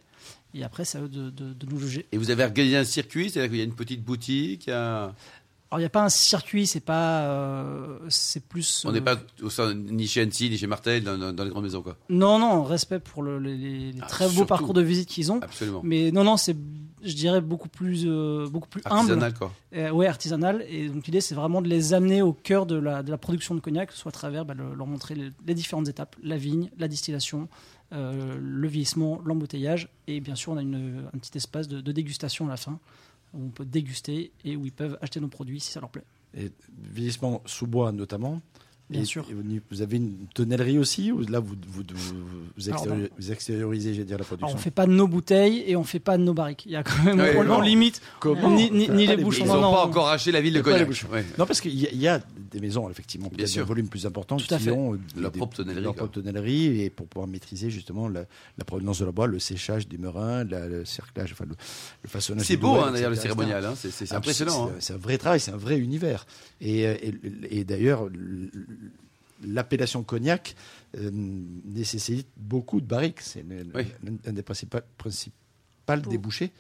Et 0.54 0.64
après, 0.64 0.86
c'est 0.86 0.98
à 0.98 1.02
eux 1.02 1.10
de, 1.10 1.30
de- 1.30 1.54
de 1.54 1.66
nous 1.66 1.80
juger. 1.80 2.06
Et 2.12 2.18
vous 2.18 2.30
avez 2.32 2.44
organisé 2.44 2.78
un 2.78 2.84
circuit, 2.86 3.30
c'est-à-dire 3.30 3.50
qu'il 3.52 3.60
y 3.60 3.62
a 3.62 3.66
une 3.66 3.75
petite 3.75 4.04
boutique, 4.04 4.68
il 4.68 4.70
y 4.72 4.74
a- 4.74 5.14
Alors, 5.72 5.79
il 5.79 5.81
n'y 5.81 5.88
a 5.88 5.89
pas 5.89 6.03
un 6.03 6.10
circuit, 6.10 6.67
c'est 6.67 6.79
pas. 6.79 7.24
euh, 7.24 7.98
c'est 8.10 8.39
plus. 8.45 8.84
on 8.86 8.89
euh, 8.89 8.93
n'est 8.93 9.01
pas 9.01 9.17
au 9.41 9.50
sein, 9.50 9.74
ni 9.74 10.07
chez 10.07 10.22
Annecy, 10.22 10.50
ni 10.50 10.57
chez 10.57 10.67
Martel, 10.67 11.03
dans, 11.03 11.17
dans- 11.17 11.34
dans 11.34 11.43
les 11.43 11.50
grandes 11.50 11.63
maisons, 11.63 11.81
quoi. 11.81 11.98
Non, 12.10 12.38
non, 12.39 12.63
respect 12.63 13.00
pour 13.00 13.24
le- 13.24 13.39
les, 13.39 13.91
Ah, 14.01 14.05
très 14.05 14.29
beaux 14.29 14.45
parcours 14.45 14.74
de 14.75 14.81
visite 14.81 15.10
qu'ils 15.10 15.31
ont. 15.31 15.39
Absolument. 15.41 15.81
Mais 15.84 16.12
non, 16.12 16.24
non, 16.24 16.38
c'est, 16.38 16.55
je 17.03 17.13
dirais, 17.13 17.41
beaucoup 17.41 17.67
plus, 17.67 18.03
euh, 18.05 18.48
beaucoup 18.48 18.69
plus 18.69 18.81
humble. 18.86 18.95
Artisanal, 19.00 19.34
quoi. 19.34 19.51
Euh, 19.75 19.89
ouais, 19.89 20.05
artisanal. 20.07 20.63
Et 20.69 20.88
donc 20.88 21.07
l'idée, 21.07 21.19
c'est 21.22 21.36
vraiment 21.36 21.62
de 21.63 21.67
les 21.67 21.93
amener 21.95 22.22
au 22.22 22.31
cœur 22.34 22.67
de 22.67 22.75
la, 22.75 23.01
de 23.01 23.10
la 23.10 23.17
production 23.17 23.55
de 23.55 23.60
cognac, 23.60 23.91
soit 23.91 24.10
à 24.10 24.13
travers 24.13 24.46
bah, 24.46 24.53
le- 24.53 24.75
leur 24.75 24.87
montrer 24.87 25.16
les, 25.16 25.29
les 25.48 25.53
différentes 25.55 25.87
étapes, 25.90 26.16
la 26.24 26.37
vigne, 26.37 26.70
la 26.77 26.87
distillation, 26.87 27.50
euh, 27.92 28.37
le 28.40 28.68
vieillissement, 28.68 29.20
l'embouteillage. 29.25 29.90
Et 30.07 30.20
bien 30.20 30.35
sûr, 30.35 30.53
on 30.53 30.57
a 30.57 30.61
une- 30.61 31.05
un 31.13 31.18
petit 31.18 31.35
espace 31.37 31.68
de, 31.68 31.81
de 31.81 31.92
dégustation 31.92 32.46
à 32.46 32.50
la 32.50 32.57
fin, 32.57 32.79
où 33.35 33.45
on 33.45 33.50
peut 33.50 33.65
déguster 33.65 34.31
et 34.43 34.55
où 34.55 34.65
ils 34.65 34.71
peuvent 34.71 34.98
acheter 35.01 35.19
nos 35.19 35.27
produits 35.27 35.59
si 35.59 35.71
ça 35.71 35.79
leur 35.79 35.89
plaît. 35.89 36.05
Et 36.35 36.51
vieillissement 36.77 37.41
sous 37.45 37.67
bois 37.67 37.91
notamment. 37.91 38.41
Bien 38.87 39.01
Et- 39.01 39.05
sûr. 39.05 39.25
et 39.31 39.33
vous, 39.71 39.81
avez 39.81 39.98
une 39.98 40.27
tonnellerie 40.35 40.77
aussi 40.77 41.11
ou 41.11 41.21
là 41.21 41.39
vous, 41.39 41.55
vous, 41.67 41.81
vous, 41.91 42.15
vous, 42.55 42.69
Alors, 42.69 42.81
extériori- 42.85 43.09
vous 43.17 43.31
extériorisez, 43.31 43.93
j'ai 43.95 44.03
dire, 44.03 44.11
la 44.19 44.25
Alors, 44.25 44.27
production 44.27 44.55
on 44.55 44.59
fait 44.61 44.69
pas 44.69 44.85
de 44.85 44.91
nos 44.91 45.07
bouteilles 45.07 45.63
et 45.65 45.75
on 45.75 45.83
fait 45.83 45.98
pas 46.00 46.17
de 46.19 46.24
nos 46.24 46.35
barriques. 46.35 46.67
Il 46.67 46.74
y 46.74 46.75
a 46.75 46.83
quand 46.83 47.01
même, 47.03 47.19
Ouais, 47.19 47.35
on, 47.35 47.43
non. 47.45 47.61
limite 47.61 48.00
Comment 48.19 48.51
ni, 48.51 48.69
ni- 48.69 48.87
ni 48.89 49.07
Ah, 49.07 49.15
les 49.15 49.24
bouchons. 49.24 49.43
Ils 49.43 49.48
non, 49.48 49.55
n'ont 49.55 49.61
non, 49.61 49.71
pas 49.74 49.83
non. 49.85 49.89
encore 49.89 50.09
acheté 50.09 50.31
la 50.31 50.39
ville 50.39 50.53
de 50.53 50.61
Cognac. 50.61 50.87
Ouais. 51.11 51.25
Non, 51.39 51.48
parce 51.48 51.61
qu'il 51.61 51.74
y, 51.74 51.87
a- 51.87 51.91
il 51.91 52.00
y 52.00 52.07
a 52.07 52.21
des 52.51 52.59
maisons, 52.59 52.87
effectivement, 52.91 53.27
Bien 53.29 53.37
peut-être 53.37 53.50
sûr. 53.50 53.63
d'un 53.63 53.67
volume 53.69 53.87
plus 53.87 54.05
important, 54.05 54.37
Tout 54.37 54.53
à 54.53 54.57
qui 54.59 54.65
fait. 54.65 54.71
ont 54.71 54.93
euh, 54.93 55.00
Leur 55.17 55.31
des- 55.31 55.37
propre 55.39 55.57
tonnellerie, 55.57 55.81
leur 55.83 55.95
propre 55.95 56.11
tonnellerie, 56.13 56.81
et 56.81 56.89
pour 56.91 57.07
pouvoir 57.07 57.27
maîtriser 57.27 57.71
justement 57.71 58.07
la, 58.07 58.25
la 58.59 58.65
provenance 58.65 59.00
de 59.00 59.05
la 59.05 59.11
bois, 59.11 59.25
le 59.25 59.39
séchage 59.39 59.87
des 59.87 59.98
merins, 59.98 60.43
la- 60.43 60.67
le 60.67 60.85
cerclage, 60.85 61.31
enfin, 61.31 61.45
le, 61.45 61.55
le 62.03 62.09
façonnage. 62.09 62.45
C'est 62.45 62.55
beau, 62.57 62.75
hein, 62.75 62.91
d'ailleurs, 62.91 63.09
le 63.09 63.15
cérémonial. 63.15 63.65
hein. 63.65 63.74
C'est 63.75 63.89
c'est- 63.91 64.11
Ah, 64.11 64.17
impressionnant. 64.17 64.69
c'est- 64.79 64.93
hein. 64.93 64.98
Un 64.98 65.00
vrai 65.00 65.17
travail, 65.17 65.39
c'est 65.39 65.51
un 65.51 65.57
vrai 65.57 65.79
univers. 65.79 66.27
Et, 66.61 66.85
euh, 66.85 66.95
et, 67.50 67.63
d'ailleurs, 67.63 68.07
l'appellation 69.48 70.03
cognac 70.03 70.55
euh, 70.98 71.10
nécessite 71.12 72.27
beaucoup 72.38 72.81
de 72.81 72.86
barriques. 72.86 73.22
C'est 73.22 73.44
Oui. 73.74 73.84
l'un 74.25 74.34
des 74.34 74.42
principaux, 74.44 74.79
principaux 74.98 75.36
débouchés, 76.10 76.51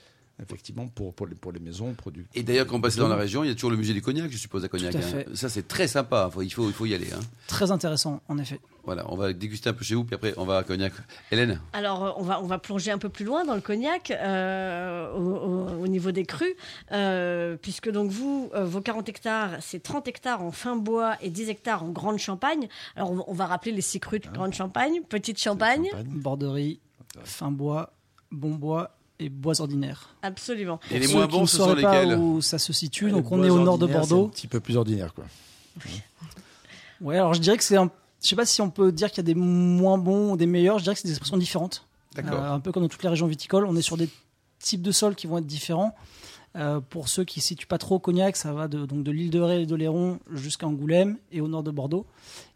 effectivement, 0.41 0.87
pour, 0.87 1.13
pour, 1.13 1.27
les, 1.27 1.35
pour 1.35 1.51
les 1.51 1.59
maisons 1.59 1.93
produites. 1.93 2.27
Et 2.35 2.43
d'ailleurs, 2.43 2.67
quand 2.67 2.75
on 2.75 2.81
passe 2.81 2.95
dans 2.97 3.07
la 3.07 3.15
région, 3.15 3.43
il 3.43 3.47
y 3.47 3.51
a 3.51 3.55
toujours 3.55 3.71
le 3.71 3.77
musée 3.77 3.93
du 3.93 4.01
cognac, 4.01 4.29
je 4.31 4.37
suppose, 4.37 4.63
à 4.65 4.67
Cognac. 4.67 4.91
Tout 4.91 4.97
à 4.97 5.01
hein. 5.01 5.03
fait. 5.03 5.35
Ça, 5.35 5.47
c'est 5.49 5.67
très 5.67 5.87
sympa. 5.87 6.29
Faut- 6.31 6.41
il, 6.41 6.49
faut, 6.49 6.67
il 6.67 6.73
faut 6.73 6.85
y 6.85 6.93
aller. 6.93 7.11
hein. 7.13 7.19
Très 7.47 7.71
intéressant, 7.71 8.21
en 8.27 8.37
effet. 8.37 8.59
Voilà, 8.83 9.05
on 9.11 9.15
va 9.15 9.33
déguster 9.33 9.69
un 9.69 9.73
peu 9.73 9.83
chez 9.83 9.95
vous, 9.95 10.03
puis 10.03 10.13
après, 10.15 10.33
on 10.37 10.45
va 10.45 10.57
à 10.57 10.63
Cognac. 10.63 10.93
Hélène 11.31 11.59
Alors, 11.73 12.03
euh, 12.05 12.11
on 12.17 12.23
va, 12.23 12.39
on 12.41 12.45
va 12.45 12.59
plonger 12.59 12.91
un 12.91 12.97
peu 12.99 13.09
plus 13.09 13.25
loin 13.25 13.43
dans 13.45 13.55
le 13.55 13.61
cognac, 13.61 14.11
euh, 14.11 15.11
au, 15.13 15.21
au- 15.21 15.83
au 15.83 15.87
niveau 15.87 16.11
des 16.11 16.25
crus, 16.25 16.53
euh, 16.91 17.57
puisque 17.59 17.89
donc 17.89 18.11
vous, 18.11 18.51
euh, 18.53 18.65
vos 18.65 18.81
40 18.81 19.09
hectares, 19.09 19.51
c'est 19.61 19.81
30 19.81 20.07
hectares 20.07 20.43
en 20.43 20.51
fin 20.51 20.75
bois 20.75 21.15
et 21.21 21.29
10 21.31 21.49
hectares 21.49 21.83
en 21.83 21.89
grande 21.89 22.19
champagne. 22.19 22.67
Alors, 22.95 23.11
on, 23.11 23.15
va- 23.15 23.23
on 23.27 23.33
va 23.33 23.45
rappeler 23.47 23.71
les 23.71 23.81
six 23.81 23.99
crus 23.99 24.21
de 24.21 24.29
grande 24.29 24.53
champagne, 24.53 25.01
petite 25.09 25.39
champagne. 25.39 25.87
Borderie, 26.05 26.79
fin 27.23 27.49
bois, 27.51 27.93
bon 28.31 28.51
bois 28.51 28.94
et 29.19 29.29
bois 29.29 29.59
ordinaire. 29.61 30.09
Absolument. 30.21 30.79
Et 30.91 30.99
les 30.99 31.07
moins 31.07 31.27
bons, 31.27 31.41
ne 31.41 31.45
ce 31.45 31.57
sont 31.57 31.67
pas 31.67 31.75
lesquels 31.75 32.17
où 32.17 32.41
ça 32.41 32.57
se 32.59 32.73
situe, 32.73 33.05
Les 33.07 33.11
donc 33.11 33.31
on 33.31 33.43
est 33.43 33.49
au 33.49 33.59
nord 33.59 33.77
de 33.77 33.83
ordinaires, 33.83 34.03
c'est 34.03 34.09
Bordeaux. 34.09 34.25
un 34.27 34.29
petit 34.29 34.47
peu 34.47 34.59
plus 34.59 34.77
ordinaire, 34.77 35.13
quoi. 35.13 35.25
Ouais, 37.01 37.17
alors 37.17 37.33
je 37.33 37.41
dirais 37.41 37.57
que 37.57 37.63
c'est 37.63 37.77
un. 37.77 37.89
Je 38.21 38.29
sais 38.29 38.35
pas 38.35 38.45
si 38.45 38.61
on 38.61 38.69
peut 38.69 38.91
dire 38.91 39.09
qu'il 39.09 39.17
y 39.17 39.19
a 39.21 39.33
des 39.33 39.35
moins 39.35 39.97
bons 39.97 40.31
ou 40.31 40.37
des 40.37 40.45
meilleurs. 40.47 40.79
Je 40.79 40.83
dirais 40.83 40.95
que 40.95 41.01
c'est 41.01 41.07
des 41.07 41.13
expressions 41.13 41.37
différentes. 41.37 41.85
D'accord. 42.15 42.41
Euh, 42.41 42.53
un 42.53 42.59
peu 42.59 42.71
comme 42.71 42.83
dans 42.83 42.89
toutes 42.89 43.03
les 43.03 43.09
régions 43.09 43.27
viticoles, 43.27 43.65
on 43.65 43.75
est 43.75 43.81
sur 43.81 43.97
des 43.97 44.09
types 44.59 44.81
de 44.81 44.91
sols 44.91 45.15
qui 45.15 45.27
vont 45.27 45.37
être 45.37 45.45
différents. 45.45 45.95
Euh, 46.55 46.79
pour 46.79 47.09
ceux 47.09 47.25
qui 47.25 47.39
ne 47.39 47.43
situent 47.43 47.67
pas 47.67 47.77
trop 47.77 47.99
Cognac, 47.99 48.37
ça 48.37 48.53
va 48.53 48.67
de, 48.69 48.85
donc 48.85 49.03
de 49.03 49.11
l'île 49.11 49.29
de 49.29 49.39
Ré 49.41 49.63
et 49.63 49.65
de 49.65 49.75
Léron 49.75 50.19
jusqu'à 50.31 50.65
Angoulême 50.67 51.17
et 51.31 51.41
au 51.41 51.47
nord 51.49 51.63
de 51.63 51.71
Bordeaux. 51.71 52.05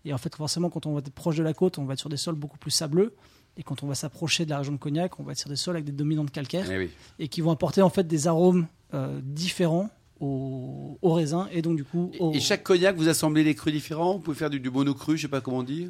Et 0.06 0.14
en 0.14 0.18
fait, 0.18 0.34
forcément, 0.36 0.70
quand 0.70 0.86
on 0.86 0.94
va 0.94 1.00
être 1.00 1.10
proche 1.12 1.36
de 1.36 1.44
la 1.44 1.54
côte, 1.54 1.78
on 1.78 1.86
va 1.86 1.94
être 1.94 2.00
sur 2.00 2.10
des 2.10 2.16
sols 2.18 2.36
beaucoup 2.36 2.58
plus 2.58 2.72
sableux. 2.72 3.14
Et 3.58 3.64
quand 3.64 3.84
on 3.84 3.88
va 3.88 3.96
s'approcher 3.96 4.46
de 4.46 4.52
la 4.52 4.60
région 4.60 4.72
de 4.72 4.78
Cognac, 4.78 5.20
on 5.20 5.24
va 5.24 5.34
être 5.34 5.40
sur 5.40 5.50
des 5.50 5.58
sols 5.58 5.76
avec 5.76 5.86
des 5.86 5.92
dominantes 5.92 6.32
calcaires 6.32 6.72
Eh 6.72 6.78
oui. 6.78 6.90
et 7.20 7.28
qui 7.28 7.42
vont 7.42 7.52
apporter 7.52 7.82
en 7.82 7.90
fait 7.90 8.08
des 8.08 8.28
arômes 8.28 8.68
euh, 8.94 9.20
différents 9.22 9.90
au, 10.22 10.98
au 11.02 11.14
raisin 11.14 11.48
et 11.52 11.62
donc 11.62 11.76
du 11.76 11.84
coup 11.84 12.12
au... 12.20 12.32
Et, 12.34 12.38
et 12.38 12.40
chaque 12.40 12.64
cognac, 12.64 12.96
vous 12.96 13.10
assemblez 13.10 13.44
les 13.44 13.56
crus 13.56 13.74
différents? 13.74 14.14
Vous 14.14 14.20
pouvez 14.20 14.38
faire 14.38 14.50
du, 14.50 14.60
du 14.62 14.70
monocru, 14.70 15.18
je 15.18 15.24
sais 15.24 15.28
pas 15.28 15.42
comment 15.42 15.58
on 15.58 15.64
dit 15.64 15.90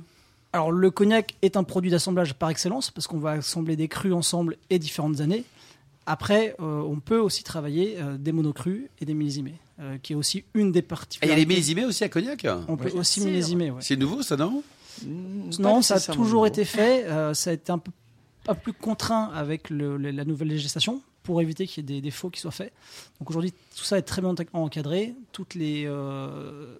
Alors 0.51 0.71
le 0.71 0.89
cognac 0.89 1.35
est 1.43 1.57
un 1.57 1.63
produit 1.63 1.91
d'assemblage 1.91 2.33
par 2.33 2.49
excellence 2.49 2.89
parce 2.89 3.05
qu'on 3.05 3.19
va 3.19 3.31
assembler 3.31 3.75
des 3.75 3.87
crus 3.87 4.13
ensemble 4.13 4.57
et 4.71 4.79
différentes 4.79 5.19
années. 5.21 5.43
Après, 6.05 6.55
euh, 6.59 6.81
on 6.81 6.99
peut 6.99 7.19
aussi 7.19 7.43
travailler 7.43 7.97
euh, 7.99 8.17
des 8.17 8.31
monocrus 8.31 8.89
et 8.99 9.05
des 9.05 9.13
millésimés, 9.13 9.59
euh, 9.79 9.97
qui 10.01 10.13
est 10.13 10.15
aussi 10.15 10.43
une 10.55 10.71
des 10.71 10.83
Ah, 10.91 10.95
Il 11.23 11.29
y 11.29 11.31
a 11.31 11.35
les 11.35 11.45
millésimés 11.45 11.85
aussi 11.85 12.03
à 12.03 12.09
Cognac? 12.09 12.45
On 12.67 12.77
peut 12.77 12.91
aussi 12.97 13.21
millésimer. 13.21 13.69
ouais. 13.71 13.81
C'est 13.81 13.95
nouveau, 13.95 14.23
ça, 14.23 14.35
non? 14.35 14.63
Non, 15.59 15.81
ça 15.81 15.95
a 15.95 15.99
toujours 15.99 16.47
été 16.47 16.65
fait. 16.65 17.05
euh, 17.05 17.33
ça 17.33 17.51
a 17.51 17.53
été 17.53 17.71
un 17.71 17.77
peu, 17.77 17.91
un 18.47 18.55
peu 18.55 18.61
plus 18.61 18.73
contraint 18.73 19.31
avec 19.33 19.69
le- 19.69 19.97
le- 19.97 20.11
la 20.11 20.25
nouvelle 20.25 20.47
législation 20.49 21.01
pour 21.23 21.41
éviter 21.41 21.67
qu'il 21.67 21.83
y 21.83 21.85
ait 21.85 21.95
des 21.95 22.01
défauts 22.01 22.29
qui 22.29 22.39
soient 22.39 22.51
faits. 22.51 22.73
Donc 23.19 23.29
aujourd'hui, 23.29 23.53
tout 23.75 23.83
ça 23.83 23.97
est 23.97 24.01
très 24.01 24.21
bien 24.21 24.33
encadré. 24.53 25.13
Toutes 25.31 25.53
les, 25.53 25.83
euh, 25.85 26.75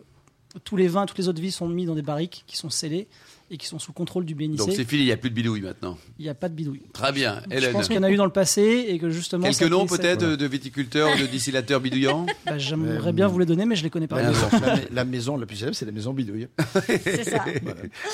tous 0.64 0.76
les 0.76 0.88
vins, 0.88 1.06
toutes 1.06 1.20
les 1.20 1.30
eaux 1.30 1.34
de 1.34 1.42
vie 1.42 1.52
sont 1.52 1.68
mis 1.70 1.86
dans 1.86 1.96
des 1.96 2.02
barriques 2.02 2.44
qui 2.48 2.58
sont 2.58 2.70
scellées 2.72 3.08
et 3.52 3.58
qui 3.58 3.68
sont 3.68 3.80
sous 3.80 3.94
contrôle 3.94 4.26
du 4.26 4.34
Donc 4.36 4.58
BNIC. 4.68 4.74
c'est 4.76 4.86
fini, 4.86 5.04
il 5.04 5.06
n'y 5.06 5.12
a 5.12 5.18
plus 5.18 5.30
de 5.30 5.36
bidouille 5.36 5.62
maintenant. 5.62 5.98
Il 6.20 6.24
n'y 6.24 6.30
a 6.30 6.34
pas 6.36 6.50
de 6.50 6.54
bidouille. 6.54 6.82
Très 6.94 7.12
bien, 7.12 7.42
Je 7.50 7.56
Hélène. 7.58 7.72
pense 7.74 7.88
qu'il 7.88 7.96
y 7.96 8.00
en 8.00 8.04
a 8.04 8.12
eu 8.12 8.16
dans 8.16 8.26
le 8.26 8.32
passé 8.32 8.86
et 8.88 9.00
que 9.00 9.10
justement. 9.10 9.46
Quelques 9.50 9.70
noms 9.72 9.86
peut-être 9.88 10.26
de 10.36 10.46
viticulteurs, 10.48 11.18
de 11.18 11.26
distillateurs 11.26 11.80
bidouillants 11.80 12.26
Bah, 12.46 12.58
J'aimerais 12.58 13.10
Euh, 13.10 13.12
bien 13.12 13.28
vous 13.28 13.40
les 13.40 13.46
donner, 13.46 13.66
mais 13.66 13.76
je 13.76 13.84
les 13.84 13.90
connais 13.90 14.08
pas. 14.08 14.22
La 14.22 14.30
maison, 14.30 14.48
la, 14.52 14.60
ma- 14.60 14.80
la 14.92 15.06
maison 15.06 15.38
la 15.38 15.46
plus 15.46 15.56
célèbre, 15.58 15.76
c'est 15.76 15.86
la 15.86 15.92
maison 15.92 16.14
Bidouille. 16.14 16.48
C'est 17.04 17.24
ça. 17.24 17.46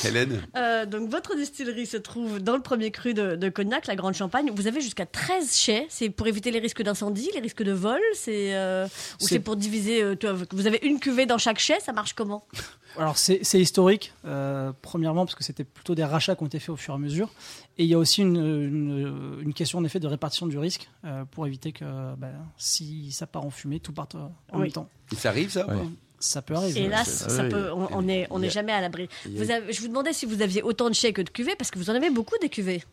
Hélène 0.05 0.41
Euh, 0.55 0.85
donc 0.85 1.09
votre 1.09 1.35
distillerie 1.35 1.85
se 1.85 1.97
trouve 1.97 2.39
dans 2.39 2.55
le 2.55 2.61
premier 2.61 2.91
cru 2.91 3.13
de, 3.13 3.35
de 3.35 3.49
Cognac, 3.49 3.87
la 3.87 3.95
Grande 3.95 4.13
Champagne. 4.13 4.51
Vous 4.53 4.67
avez 4.67 4.81
jusqu'à 4.81 5.05
13 5.05 5.55
chais. 5.55 5.85
C'est 5.89 6.09
pour 6.09 6.27
éviter 6.27 6.51
les 6.51 6.59
risques 6.59 6.81
d'incendie, 6.81 7.29
les 7.33 7.39
risques 7.39 7.63
de 7.63 7.71
vol. 7.71 7.99
C'est 8.13 8.55
euh, 8.55 8.85
ou 9.21 9.27
C'est- 9.27 9.39
pour 9.39 9.55
diviser. 9.55 10.01
euh, 10.03 10.15
vous 10.51 10.67
avez 10.67 10.79
une 10.83 10.99
cuvée 10.99 11.25
dans 11.25 11.37
chaque 11.37 11.59
chai. 11.59 11.75
Ça 11.83 11.91
marche 11.93 12.13
comment? 12.13 12.45
Alors 12.97 13.17
c'est 13.17 13.39
c'est 13.43 13.59
historique, 13.59 14.13
euh, 14.25 14.71
premièrement 14.81 15.24
parce 15.25 15.35
que 15.35 15.43
c'était 15.43 15.63
plutôt 15.63 15.95
des 15.95 16.03
rachats 16.03 16.35
qui 16.35 16.43
ont 16.43 16.47
été 16.47 16.59
faits 16.59 16.69
au 16.69 16.75
fur 16.75 16.93
et 16.93 16.95
à 16.95 16.99
mesure, 16.99 17.29
et 17.77 17.83
il 17.83 17.89
y 17.89 17.93
a 17.93 17.97
aussi 17.97 18.21
une, 18.21 18.35
une, 18.37 19.39
une 19.41 19.53
question 19.53 19.79
en 19.79 19.83
effet 19.83 19.99
de 19.99 20.07
répartition 20.07 20.47
du 20.47 20.57
risque 20.57 20.89
euh, 21.05 21.25
pour 21.25 21.45
éviter 21.47 21.71
que 21.71 21.85
bah, 22.15 22.29
si 22.57 23.11
ça 23.11 23.27
part 23.27 23.45
en 23.45 23.49
fumée, 23.49 23.79
tout 23.79 23.93
parte 23.93 24.15
en 24.15 24.31
Oui. 24.53 24.61
même 24.63 24.71
temps. 24.71 24.89
Et 25.11 25.15
Ça 25.15 25.29
arrive 25.29 25.49
ça 25.51 25.67
Ouais. 25.67 25.83
Ça 26.17 26.41
peut 26.41 26.55
arriver. 26.55 26.81
Hélas, 26.85 27.27
ça 27.27 27.43
peut. 27.43 27.71
On 27.73 27.87
on 27.91 28.07
est, 28.07 28.25
on 28.31 28.37
Il 28.37 28.43
y 28.43 28.45
n'est 28.45 28.49
jamais 28.49 28.71
à 28.71 28.81
l'abri. 28.81 29.07
Je 29.25 29.81
vous 29.81 29.87
demandais 29.89 30.13
si 30.13 30.25
vous 30.25 30.41
aviez 30.41 30.63
autant 30.63 30.89
de 30.89 30.95
chais 30.95 31.11
que 31.13 31.21
de 31.21 31.29
cuvées, 31.29 31.55
parce 31.57 31.69
que 31.71 31.77
vous 31.77 31.89
en 31.89 31.93
avez 31.93 32.09
beaucoup 32.09 32.35
des 32.41 32.49
cuvées. 32.49 32.83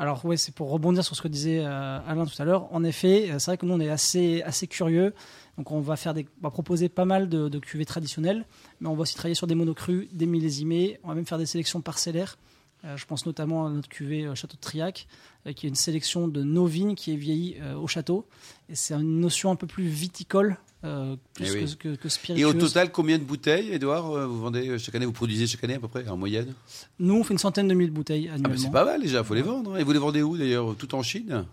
Alors 0.00 0.24
ouais, 0.24 0.36
c'est 0.36 0.54
pour 0.54 0.70
rebondir 0.70 1.04
sur 1.04 1.16
ce 1.16 1.22
que 1.22 1.28
disait 1.28 1.58
euh, 1.58 1.98
Alain 2.06 2.24
tout 2.24 2.40
à 2.40 2.44
l'heure. 2.44 2.72
En 2.72 2.84
effet, 2.84 3.30
euh, 3.30 3.40
c'est 3.40 3.50
vrai 3.50 3.58
que 3.58 3.66
nous 3.66 3.74
on 3.74 3.80
est 3.80 3.90
assez 3.90 4.42
assez 4.42 4.68
curieux. 4.68 5.12
Donc 5.56 5.72
on 5.72 5.80
va 5.80 5.96
faire 5.96 6.14
des, 6.14 6.24
va 6.40 6.50
proposer 6.50 6.88
pas 6.88 7.04
mal 7.04 7.28
de, 7.28 7.58
cuvées 7.58 7.84
traditionnelles, 7.84 8.46
mais 8.80 8.88
on 8.88 8.94
va 8.94 9.02
aussi 9.02 9.16
travailler 9.16 9.34
sur 9.34 9.48
des 9.48 9.56
monocrus, 9.56 10.08
des 10.12 10.26
millésimés. 10.26 11.00
On 11.02 11.08
va 11.08 11.16
même 11.16 11.26
faire 11.26 11.38
des 11.38 11.46
sélections 11.46 11.80
parcellaires. 11.80 12.38
Euh, 12.84 12.96
je 12.96 13.06
pense 13.06 13.26
notamment 13.26 13.66
à 13.66 13.70
notre 13.70 13.88
cuvée 13.88 14.32
Château 14.36 14.54
de 14.54 14.60
Triac, 14.60 15.08
qui 15.56 15.66
est 15.66 15.68
une 15.68 15.74
sélection 15.74 16.28
de 16.28 16.44
nos 16.44 16.66
vignes 16.66 16.94
qui 16.94 17.12
est 17.12 17.16
vieillie 17.16 17.56
au 17.76 17.88
château. 17.88 18.24
Et 18.68 18.76
c'est 18.76 18.94
une 18.94 19.18
notion 19.18 19.50
un 19.50 19.56
peu 19.56 19.66
plus 19.66 19.88
viticole, 19.88 20.58
euh, 20.84 21.16
plus 21.34 21.46
Eh 21.46 21.50
oui. 21.64 21.76
que, 21.78 21.94
que, 21.96 22.08
que 22.08 22.32
Et 22.38 22.44
au 22.44 22.52
total, 22.52 22.92
combien 22.92 23.18
de 23.18 23.24
bouteilles, 23.24 23.72
Edouard, 23.72 24.10
euh, 24.16 24.26
vous 24.26 24.40
vendez 24.40 24.68
euh, 24.68 24.78
chaque 24.78 24.94
année 24.94 25.06
Vous 25.06 25.12
produisez 25.12 25.46
chaque 25.46 25.64
année 25.64 25.74
à 25.74 25.80
peu 25.80 25.88
près, 25.88 26.08
en 26.08 26.16
moyenne? 26.16 26.54
Nous, 26.98 27.14
on 27.14 27.24
fait 27.24 27.34
une 27.34 27.38
centaine 27.38 27.68
de 27.68 27.74
mille 27.74 27.90
bouteilles 27.90 28.28
Ah 28.30 28.34
annuellement. 28.34 28.54
bah 28.56 28.62
c'est 28.62 28.70
pas 28.72 28.84
mal 28.84 29.00
déjà, 29.02 29.24
faut 29.24 29.34
les 29.34 29.42
vendre. 29.42 29.74
hein. 29.74 29.78
Et 29.78 29.82
vous 29.84 29.92
les 29.92 29.98
vendez 29.98 30.22
où 30.22 30.36
d'ailleurs 30.36 30.74
Tout 30.76 30.94
en 30.94 31.02
Chine? 31.02 31.44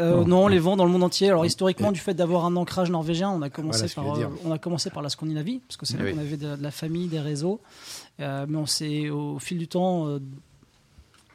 Euh, 0.00 0.24
non, 0.24 0.46
on 0.46 0.48
les 0.48 0.58
vend 0.58 0.76
dans 0.76 0.84
le 0.84 0.90
monde 0.90 1.04
entier. 1.04 1.28
Alors 1.28 1.46
historiquement, 1.46 1.92
du 1.92 2.00
fait 2.00 2.14
d'avoir 2.14 2.44
un 2.44 2.56
ancrage 2.56 2.90
norvégien, 2.90 3.30
on 3.30 3.42
a 3.42 3.48
commencé 3.48 3.86
Voilà 3.94 4.10
par 4.10 4.18
euh, 4.20 4.34
on 4.44 4.50
a 4.50 4.58
commencé 4.58 4.90
par 4.90 5.02
la 5.02 5.08
Scandinavie 5.08 5.60
parce 5.68 5.76
que 5.76 5.86
c'est 5.86 5.94
Eh 5.94 5.98
là 6.02 6.04
oui. 6.06 6.12
qu'on 6.14 6.18
avait 6.20 6.36
de, 6.36 6.56
de 6.56 6.62
la 6.62 6.72
famille, 6.72 7.06
des 7.06 7.20
réseaux. 7.20 7.60
Euh, 8.18 8.44
mais 8.48 8.56
on 8.58 8.66
s'est 8.66 9.08
au 9.10 9.38
fil 9.38 9.56
du 9.56 9.68
temps 9.68 10.08
euh, 10.08 10.18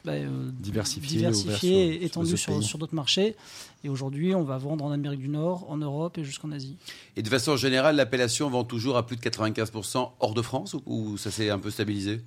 bah, 0.05 0.13
euh, 0.13 0.49
Diversifié, 0.59 1.17
diversifié 1.17 1.49
ouvert 1.49 1.57
sur- 1.59 2.01
et 2.01 2.05
étendu 2.05 2.37
sur, 2.37 2.77
d'autres 2.77 2.95
marchés. 2.95 3.35
Et 3.83 3.89
aujourd'hui, 3.89 4.33
on 4.35 4.43
va 4.43 4.57
vendre 4.57 4.85
en 4.85 4.91
Amérique 4.91 5.19
du 5.21 5.29
Nord, 5.29 5.65
en 5.69 5.77
Europe 5.77 6.17
et 6.17 6.23
jusqu'en 6.23 6.51
Asie. 6.51 6.75
Et 7.15 7.21
de 7.21 7.29
façon 7.29 7.55
générale, 7.57 7.95
l'appellation 7.95 8.49
vend 8.49 8.63
toujours 8.63 8.97
à 8.97 9.05
plus 9.05 9.15
de 9.15 9.21
95% 9.21 10.11
hors 10.19 10.33
de 10.33 10.41
France 10.41 10.73
ou, 10.73 10.81
ou 10.85 11.17
ça 11.17 11.31
s'est 11.31 11.49
un 11.49 11.59
peu 11.59 11.69
stabilisé? 11.71 12.21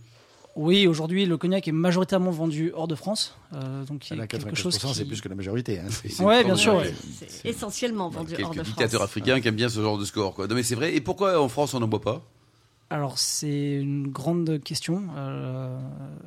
Oui, 0.54 0.86
aujourd'hui, 0.86 1.24
le 1.24 1.38
cognac 1.38 1.66
est 1.66 1.72
majoritairement 1.72 2.30
vendu 2.30 2.72
hors 2.74 2.86
de 2.86 2.94
France. 2.94 3.34
Euh, 3.54 3.84
donc 3.86 4.10
il 4.10 4.18
y 4.18 4.20
a 4.20 4.26
quelque 4.26 4.54
chose 4.54 4.76
95%, 4.76 4.92
c'est 4.92 5.02
qui... 5.04 5.08
plus 5.08 5.20
que 5.22 5.28
la 5.30 5.34
majorité. 5.34 5.78
hein. 5.78 5.84
Ouais, 6.22 6.38
c'est 6.40 6.44
bien 6.44 6.56
sûr, 6.56 6.74
ouais. 6.76 6.92
C'est 7.26 7.48
essentiellement 7.48 8.10
vendu 8.10 8.32
hors 8.34 8.36
Quelques 8.36 8.50
de 8.50 8.54
France. 8.56 8.66
dictateurs 8.66 9.00
africains 9.02 9.40
qui 9.40 9.48
aiment 9.48 9.54
bien 9.56 9.70
ce 9.70 9.80
genre 9.80 9.96
de 9.96 10.04
score. 10.04 10.34
Quoi. 10.34 10.46
Non 10.48 10.54
mais 10.54 10.62
c'est 10.62 10.74
vrai. 10.74 10.94
Et 10.94 11.00
pourquoi 11.00 11.40
en 11.40 11.48
France 11.48 11.72
on 11.72 11.80
n'en 11.80 11.88
boit 11.88 12.02
pas? 12.02 12.22
Alors 12.92 13.18
c'est 13.18 13.72
une 13.76 14.08
grande 14.08 14.60
question. 14.62 15.04
Euh, 15.16 15.80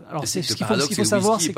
alors 0.10 0.26
c'est 0.28 0.42
ce 0.42 0.56
qu'il 0.56 0.66
faut, 0.66 0.74
ce 0.80 0.94
faut 0.96 1.04
savoir, 1.04 1.40
c'est 1.40 1.54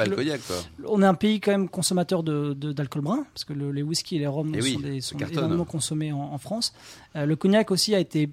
on 0.85 1.01
est 1.01 1.05
un 1.05 1.13
pays 1.13 1.39
quand 1.39 1.51
même 1.51 1.69
consommateur 1.69 2.23
de, 2.23 2.53
d'alcool 2.53 3.03
brun, 3.03 3.25
parce 3.33 3.45
que 3.45 3.53
le- 3.53 3.71
les 3.71 3.83
whisky 3.83 4.17
et 4.17 4.19
les 4.19 4.27
rhums 4.27 4.51
Eh 4.53 4.61
oui, 4.61 4.73
sont, 4.73 4.79
des, 4.81 4.99
ça 5.01 5.09
sont 5.11 5.17
cartonne. 5.17 5.37
énormément 5.39 5.63
consommés 5.63 6.11
en, 6.11 6.19
en 6.19 6.37
France. 6.37 6.73
Euh, 7.15 7.25
le 7.25 7.35
cognac 7.37 7.71
aussi 7.71 7.95
a 7.95 7.99
été 7.99 8.29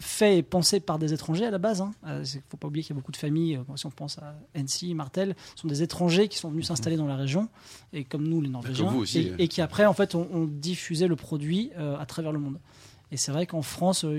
fait 0.00 0.38
et 0.38 0.42
pensé 0.42 0.80
par 0.80 0.98
des 0.98 1.12
étrangers 1.14 1.46
à 1.46 1.50
la 1.52 1.58
base. 1.58 1.84
Il 2.04 2.10
ne 2.10 2.24
faut 2.50 2.56
pas 2.56 2.66
oublier 2.66 2.82
qu'il 2.84 2.94
y 2.94 2.98
a 2.98 3.00
beaucoup 3.00 3.12
de 3.12 3.16
familles, 3.16 3.56
euh, 3.56 3.76
si 3.76 3.86
on 3.86 3.90
pense 3.90 4.18
à 4.18 4.34
Annecy, 4.54 4.94
Martel, 4.94 5.36
sont 5.54 5.68
des 5.68 5.82
étrangers 5.84 6.26
qui 6.26 6.38
sont 6.38 6.50
venus 6.50 6.66
s'installer 6.66 6.96
dans 6.96 7.06
la 7.06 7.16
région, 7.16 7.48
et 7.92 8.02
comme 8.02 8.26
nous 8.26 8.40
les 8.40 8.48
Norvégiens, 8.48 8.92
aussi, 8.94 9.20
et, 9.20 9.30
euh. 9.30 9.34
et 9.38 9.46
qui 9.48 9.60
après 9.62 9.86
en 9.86 9.94
fait 9.94 10.16
ont, 10.16 10.28
ont 10.32 10.46
diffusé 10.46 11.06
le 11.06 11.14
produit 11.14 11.70
euh, 11.78 11.96
à 11.98 12.04
travers 12.04 12.32
le 12.32 12.40
monde. 12.40 12.58
Et 13.12 13.16
c'est 13.16 13.30
vrai 13.30 13.46
qu'en 13.46 13.62
France, 13.62 14.04
euh, 14.04 14.18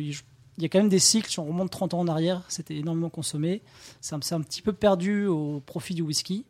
il 0.58 0.64
y 0.64 0.66
a 0.66 0.70
quand 0.70 0.80
même 0.80 0.90
des 0.90 1.00
cycles, 1.00 1.30
si 1.30 1.40
on 1.40 1.46
remonte 1.46 1.70
30 1.70 1.94
ans 1.94 2.00
en 2.00 2.08
arrière, 2.08 2.42
c'était 2.48 2.76
énormément 2.76 3.10
consommé. 3.10 3.62
C'est 4.02 4.16
un, 4.16 4.42
petit 4.42 4.62
peu 4.62 4.74
perdu 4.74 5.28
au 5.28 5.62
profit 5.66 5.94
du 5.94 6.02
whisky. 6.02 6.46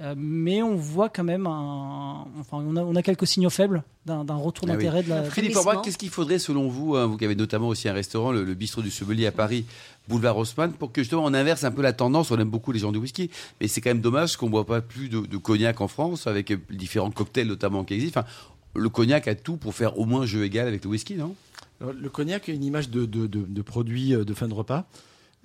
Euh, 0.00 0.14
mais 0.16 0.62
on 0.62 0.74
voit 0.74 1.08
quand 1.08 1.24
même 1.24 1.46
un, 1.46 2.26
enfin, 2.38 2.58
on 2.66 2.76
a, 2.76 2.82
on 2.82 2.94
a 2.96 3.02
quelques 3.02 3.26
signaux 3.26 3.50
faibles 3.50 3.82
d'un 4.04 4.22
retour 4.34 4.66
Ah 4.68 4.72
oui. 4.72 4.76
d'intérêt 4.76 5.02
de 5.02 5.08
la. 5.08 5.24
Philippe. 5.24 5.56
Orbach, 5.56 5.82
qu'est-ce 5.82 5.98
qu'il 5.98 6.10
faudrait 6.10 6.38
selon 6.38 6.68
vous, 6.68 6.96
hein, 6.96 7.06
vous 7.06 7.16
qui 7.16 7.24
avez 7.24 7.34
notamment 7.34 7.68
aussi 7.68 7.88
un 7.88 7.92
restaurant, 7.92 8.30
le, 8.30 8.44
le 8.44 8.54
bistrot 8.54 8.82
du 8.82 8.90
Sommelier 8.90 9.26
à 9.26 9.32
Paris, 9.32 9.64
boulevard 10.08 10.36
Haussmann, 10.36 10.72
pour 10.72 10.92
que 10.92 11.02
justement 11.02 11.24
on 11.24 11.34
inverse 11.34 11.64
un 11.64 11.70
peu 11.70 11.82
la 11.82 11.92
tendance 11.92 12.30
On 12.30 12.38
aime 12.38 12.48
beaucoup 12.48 12.72
les 12.72 12.78
gens 12.78 12.92
du 12.92 12.98
whisky, 12.98 13.30
mais 13.60 13.68
c'est 13.68 13.80
quand 13.80 13.90
même 13.90 14.00
dommage 14.00 14.36
qu'on 14.36 14.46
ne 14.46 14.50
boit 14.52 14.66
pas 14.66 14.80
plus 14.80 15.08
de, 15.08 15.20
de 15.20 15.36
cognac 15.38 15.80
en 15.80 15.88
France, 15.88 16.26
avec 16.26 16.50
euh, 16.50 16.58
différents 16.70 17.10
cocktails 17.10 17.48
notamment 17.48 17.84
qui 17.84 17.94
existent. 17.94 18.20
Enfin, 18.20 18.28
le 18.74 18.88
cognac 18.90 19.26
a 19.28 19.34
tout 19.34 19.56
pour 19.56 19.74
faire 19.74 19.98
au 19.98 20.04
moins 20.04 20.26
jeu 20.26 20.44
égal 20.44 20.68
avec 20.68 20.84
le 20.84 20.90
whisky, 20.90 21.14
non? 21.14 21.34
Alors, 21.80 21.92
le 21.92 22.08
cognac 22.08 22.48
a 22.48 22.52
une 22.52 22.64
image 22.64 22.88
de, 22.90 23.04
de, 23.06 23.26
de- 23.26 23.44
de 23.44 23.62
produit 23.62 24.14
euh, 24.14 24.24
de 24.24 24.34
fin 24.34 24.48
de 24.48 24.54
repas, 24.54 24.88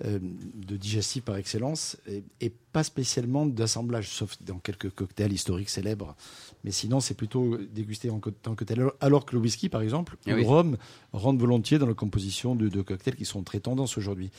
euh, 0.04 0.18
de 0.54 0.76
digestif 0.76 1.22
par 1.24 1.36
excellence, 1.36 1.96
et, 2.08 2.24
et 2.40 2.50
pas 2.72 2.82
spécialement 2.82 3.44
d'assemblage, 3.46 4.08
sauf 4.08 4.36
dans 4.42 4.58
quelques 4.58 4.90
cocktails 4.90 5.32
historiques 5.32 5.68
célèbres. 5.68 6.16
Mais 6.64 6.70
sinon, 6.70 7.00
c'est 7.00 7.14
plutôt 7.14 7.58
dégusté 7.74 8.08
en 8.10 8.18
tant 8.18 8.54
que 8.54 8.64
tel. 8.64 8.84
Alors- 9.00 9.26
que 9.26 9.36
le 9.36 9.42
whisky, 9.42 9.68
par 9.68 9.82
exemple, 9.82 10.16
Ah 10.26 10.30
ou 10.30 10.34
oui. 10.36 10.40
le 10.42 10.46
rhum, 10.48 10.76
rentrent 11.12 11.38
volontiers 11.40 11.78
dans 11.78 11.86
la 11.86 11.94
composition 11.94 12.54
de, 12.56 12.68
de 12.68 12.82
cocktails 12.82 13.16
qui 13.16 13.24
sont 13.26 13.42
très 13.42 13.60
tendances 13.60 13.98
aujourd'hui. 13.98 14.30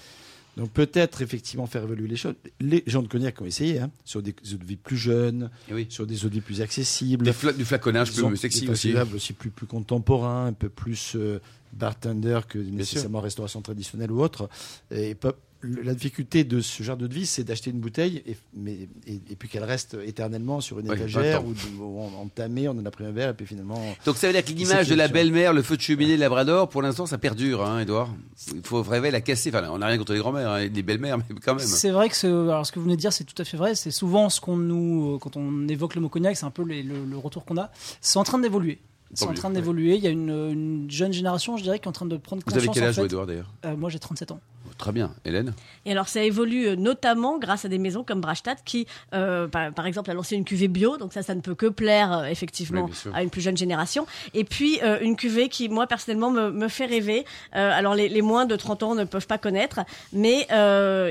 Donc 0.55 0.69
peut-être 0.69 1.21
effectivement 1.23 1.65
faire 1.65 1.83
évoluer 1.83 2.07
les 2.07 2.15
choses. 2.15 2.35
Les 2.61 2.83
gens 2.85 3.01
de 3.01 3.07
cognac 3.07 3.41
ont 3.41 3.45
essayé, 3.45 3.79
hein, 3.79 3.89
sur 4.05 4.21
des 4.21 4.31
eaux 4.53 4.57
de 4.57 4.65
vie 4.65 4.75
plus 4.75 4.97
jeunes, 4.97 5.49
Eh 5.69 5.73
oui. 5.73 5.87
sur 5.89 6.05
des 6.05 6.25
eaux 6.25 6.29
de 6.29 6.33
vie 6.35 6.41
plus 6.41 6.61
accessibles. 6.61 7.25
Des 7.25 7.31
fla- 7.31 7.55
Du 7.55 7.65
flaconnage 7.65 8.11
Ils 8.15 8.23
ont 8.23 8.27
plus 8.29 8.37
sexy 8.37 8.67
aussi. 8.69 8.93
plus, 9.33 9.49
plus 9.49 9.65
contemporains, 9.65 10.45
un 10.47 10.53
peu 10.53 10.69
plus 10.69 11.13
euh, 11.15 11.39
bartender 11.73 12.39
que 12.47 12.59
nécessairement 12.59 13.19
restauration 13.21 13.61
traditionnelle 13.61 14.11
ou 14.11 14.21
autre. 14.21 14.47
Et 14.91 15.15
la 15.63 15.93
difficulté 15.93 16.43
de 16.43 16.59
ce 16.59 16.83
genre 16.83 16.97
de 16.97 17.07
vie, 17.07 17.25
c'est 17.25 17.43
d'acheter 17.43 17.69
une 17.71 17.79
bouteille 17.79 18.21
et, 18.25 18.35
mais, 18.55 18.87
et, 19.07 19.15
et 19.29 19.35
puis 19.37 19.47
qu'elle 19.49 19.63
reste 19.63 19.97
éternellement 20.05 20.59
sur 20.61 20.79
une 20.79 20.91
étagère 20.91 21.45
ou, 21.45 21.53
de- 21.53 21.81
ou 21.81 21.99
en, 22.01 22.11
entamée, 22.21 22.67
on 22.67 22.71
en 22.71 22.85
a 22.85 22.91
pris 22.91 23.05
un 23.05 23.11
verre 23.11 23.29
et 23.29 23.33
puis 23.33 23.45
finalement. 23.45 23.81
Donc 24.05 24.17
ça 24.17 24.27
veut 24.27 24.33
dire 24.33 24.43
que 24.43 24.51
l'image 24.51 24.87
de 24.89 24.95
la 24.95 25.07
belle-mère, 25.07 25.53
le 25.53 25.61
feu 25.61 25.77
de 25.77 25.81
cheminée, 25.81 26.15
le 26.15 26.19
labrador, 26.21 26.69
pour 26.69 26.81
l'instant 26.81 27.05
ça 27.05 27.17
perdure, 27.17 27.65
hein, 27.65 27.79
Edouard. 27.79 28.09
Il 28.53 28.61
faut 28.63 28.81
vraiment 28.83 29.09
la 29.09 29.21
casser. 29.21 29.49
Enfin, 29.53 29.67
on 29.71 29.77
n'a 29.77 29.87
rien 29.87 29.97
contre 29.97 30.13
les 30.13 30.19
grand-mères, 30.19 30.49
hein, 30.49 30.59
et 30.59 30.69
les 30.69 30.83
belles-mères, 30.83 31.17
mais 31.17 31.23
quand 31.43 31.55
même. 31.55 31.65
C'est 31.65 31.91
vrai 31.91 32.09
que 32.09 32.15
ce, 32.15 32.27
alors 32.27 32.65
ce 32.65 32.71
que 32.71 32.79
vous 32.79 32.85
venez 32.85 32.95
de 32.95 33.01
dire, 33.01 33.13
c'est 33.13 33.23
tout 33.23 33.39
à 33.41 33.45
fait 33.45 33.57
vrai. 33.57 33.75
C'est 33.75 33.91
souvent 33.91 34.29
ce 34.29 34.41
qu'on 34.41 34.57
nous, 34.57 35.15
euh, 35.15 35.17
quand 35.19 35.37
on 35.37 35.67
évoque 35.67 35.95
le 35.95 36.01
mot 36.01 36.09
cognac, 36.09 36.35
c'est 36.37 36.45
un 36.45 36.51
peu 36.51 36.63
les- 36.65 36.83
le, 36.83 37.05
le 37.05 37.17
retour 37.17 37.45
qu'on 37.45 37.57
a. 37.57 37.71
C'est 38.01 38.19
en 38.19 38.23
train 38.23 38.39
d'évoluer. 38.39 38.79
C'est 39.15 39.25
en 39.27 39.33
train 39.35 39.49
ouais. 39.49 39.55
d'évoluer. 39.55 39.95
Il 39.95 40.03
y 40.03 40.07
a 40.07 40.09
une, 40.09 40.29
une 40.29 40.89
jeune 40.89 41.13
génération, 41.13 41.55
je 41.55 41.61
dirais, 41.63 41.77
qui 41.77 41.85
est 41.85 41.87
en 41.87 41.91
train 41.91 42.07
de 42.07 42.17
prendre 42.17 42.41
Vous 42.41 42.51
conscience. 42.51 42.63
avez 42.67 42.73
quel 42.73 42.83
en 42.83 42.87
âge, 42.87 42.95
fait. 42.95 43.01
vous, 43.01 43.05
Edouard, 43.05 43.27
d'ailleurs? 43.27 43.53
Euh, 43.65 43.75
Moi, 43.77 43.91
j'ai 43.91 43.99
37 43.99 44.31
ans. 44.31 44.39
Très 44.77 44.91
bien. 44.91 45.11
Hélène 45.25 45.53
Et 45.85 45.91
alors 45.91 46.07
ça 46.07 46.23
évolue 46.23 46.67
euh, 46.67 46.75
notamment 46.75 47.37
grâce 47.37 47.65
à 47.65 47.69
des 47.69 47.77
maisons 47.77 48.03
comme 48.03 48.21
Brachstadt 48.21 48.61
qui, 48.65 48.87
euh, 49.13 49.47
par, 49.47 49.71
par 49.73 49.85
exemple, 49.85 50.09
a 50.11 50.13
lancé 50.13 50.35
une 50.35 50.45
cuvée 50.45 50.67
bio. 50.67 50.97
Donc 50.97 51.13
ça, 51.13 51.21
ça 51.21 51.35
ne 51.35 51.41
peut 51.41 51.55
que 51.55 51.67
plaire 51.67 52.11
euh, 52.11 52.23
effectivement 52.25 52.85
Oui, 52.85 53.11
à 53.13 53.23
une 53.23 53.29
plus 53.29 53.41
jeune 53.41 53.57
génération. 53.57 54.05
Et 54.33 54.43
puis 54.43 54.79
euh, 54.83 54.99
une 55.01 55.15
cuvée 55.15 55.49
qui, 55.49 55.69
moi 55.69 55.87
personnellement, 55.87 56.31
me, 56.31 56.51
me 56.51 56.67
fait 56.67 56.85
rêver. 56.85 57.25
Alors 57.51 57.95
les, 57.95 58.09
les 58.09 58.21
moins 58.21 58.45
de 58.45 58.55
30 58.55 58.83
ans 58.83 58.95
ne 58.95 59.03
peuvent 59.03 59.27
pas 59.27 59.37
connaître, 59.37 59.81
mais 60.11 60.47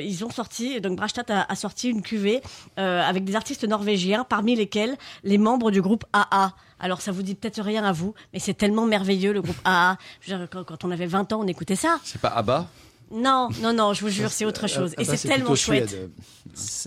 ils 0.03 0.25
ont 0.25 0.31
sorti. 0.31 0.81
Donc 0.81 0.97
Brachstadt 0.97 1.31
a, 1.31 1.47
a 1.49 1.55
sorti 1.55 1.89
une 1.89 2.03
cuvée 2.03 2.41
avec 2.77 3.25
des 3.25 3.37
artistes 3.37 3.65
norvégiens, 3.65 4.25
parmi 4.25 4.55
lesquels 4.57 4.97
les 5.25 5.39
membres 5.39 5.71
du 5.71 5.81
groupe 5.81 6.05
AA. 6.13 6.53
Alors 6.81 7.01
ça 7.01 7.13
vous 7.13 7.23
dit 7.23 7.35
peut-être 7.37 7.63
rien 7.63 7.85
à 7.85 7.93
vous, 7.93 8.15
mais 8.33 8.39
c'est 8.41 8.55
tellement 8.55 8.87
merveilleux 8.87 9.33
le 9.33 9.41
groupe 9.41 9.57
AA. 9.65 9.97
Je 10.21 10.33
veux 10.33 10.39
dire, 10.39 10.49
quand, 10.51 10.65
quand 10.65 10.85
on 10.85 10.91
avait 10.91 11.07
20 11.07 11.33
ans, 11.33 11.41
on 11.43 11.47
écoutait 11.47 11.77
ça. 11.77 11.99
C'est 12.03 12.21
pas 12.21 12.31
Abba 12.31 12.69
Non, 13.13 13.49
non, 13.63 13.73
non, 13.73 13.93
je 13.93 14.01
vous 14.03 14.09
jure, 14.09 14.31
c'est 14.31 14.45
autre 14.45 14.67
chose. 14.67 14.95
Ah 14.97 15.03
Et 15.03 15.05
bah, 15.05 15.17
c'est 15.17 15.29
tellement 15.29 15.55
chouette. 15.55 15.97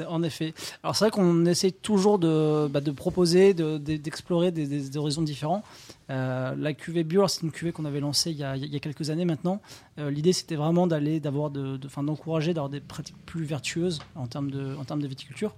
En 0.10 0.22
effet. 0.24 0.54
Alors 0.84 0.96
c'est 0.96 1.06
vrai 1.06 1.12
qu'on 1.12 1.46
essaie 1.46 1.72
toujours 1.72 2.20
de, 2.20 2.68
bah, 2.68 2.82
de 2.82 2.92
proposer, 2.92 3.54
de- 3.54 3.78
de- 3.78 3.98
d'explorer 3.98 4.52
des, 4.52 4.68
des- 4.68 4.90
des 4.90 4.98
horizons 4.98 5.22
différents. 5.22 5.64
Euh, 6.12 6.54
la 6.58 6.74
cuvée 6.74 7.04
bio, 7.04 7.28
c'est 7.28 7.42
une 7.42 7.52
cuvée 7.52 7.72
qu'on 7.72 7.86
avait 7.86 8.00
lancée 8.00 8.30
il 8.32 8.38
y 8.38 8.44
a, 8.44 8.56
il 8.58 8.72
y 8.72 8.76
a 8.76 8.80
quelques 8.80 9.10
années 9.10 9.26
maintenant. 9.26 9.62
Euh, 9.98 10.12
L'idée 10.12 10.34
c'était 10.34 10.56
vraiment 10.56 10.86
d'aller, 10.88 11.20
d'avoir, 11.20 11.50
de, 11.50 11.78
de- 11.78 11.88
enfin, 11.88 12.04
d'encourager, 12.04 12.54
d'avoir 12.54 12.70
des 12.70 12.80
pratiques 12.80 13.16
plus 13.26 13.44
vertueuses 13.46 14.00
en 14.16 14.28
termes 14.28 14.52
de, 14.52 14.76
en 14.80 14.84
termes 14.84 15.02
de 15.02 15.08
viticulture. 15.08 15.56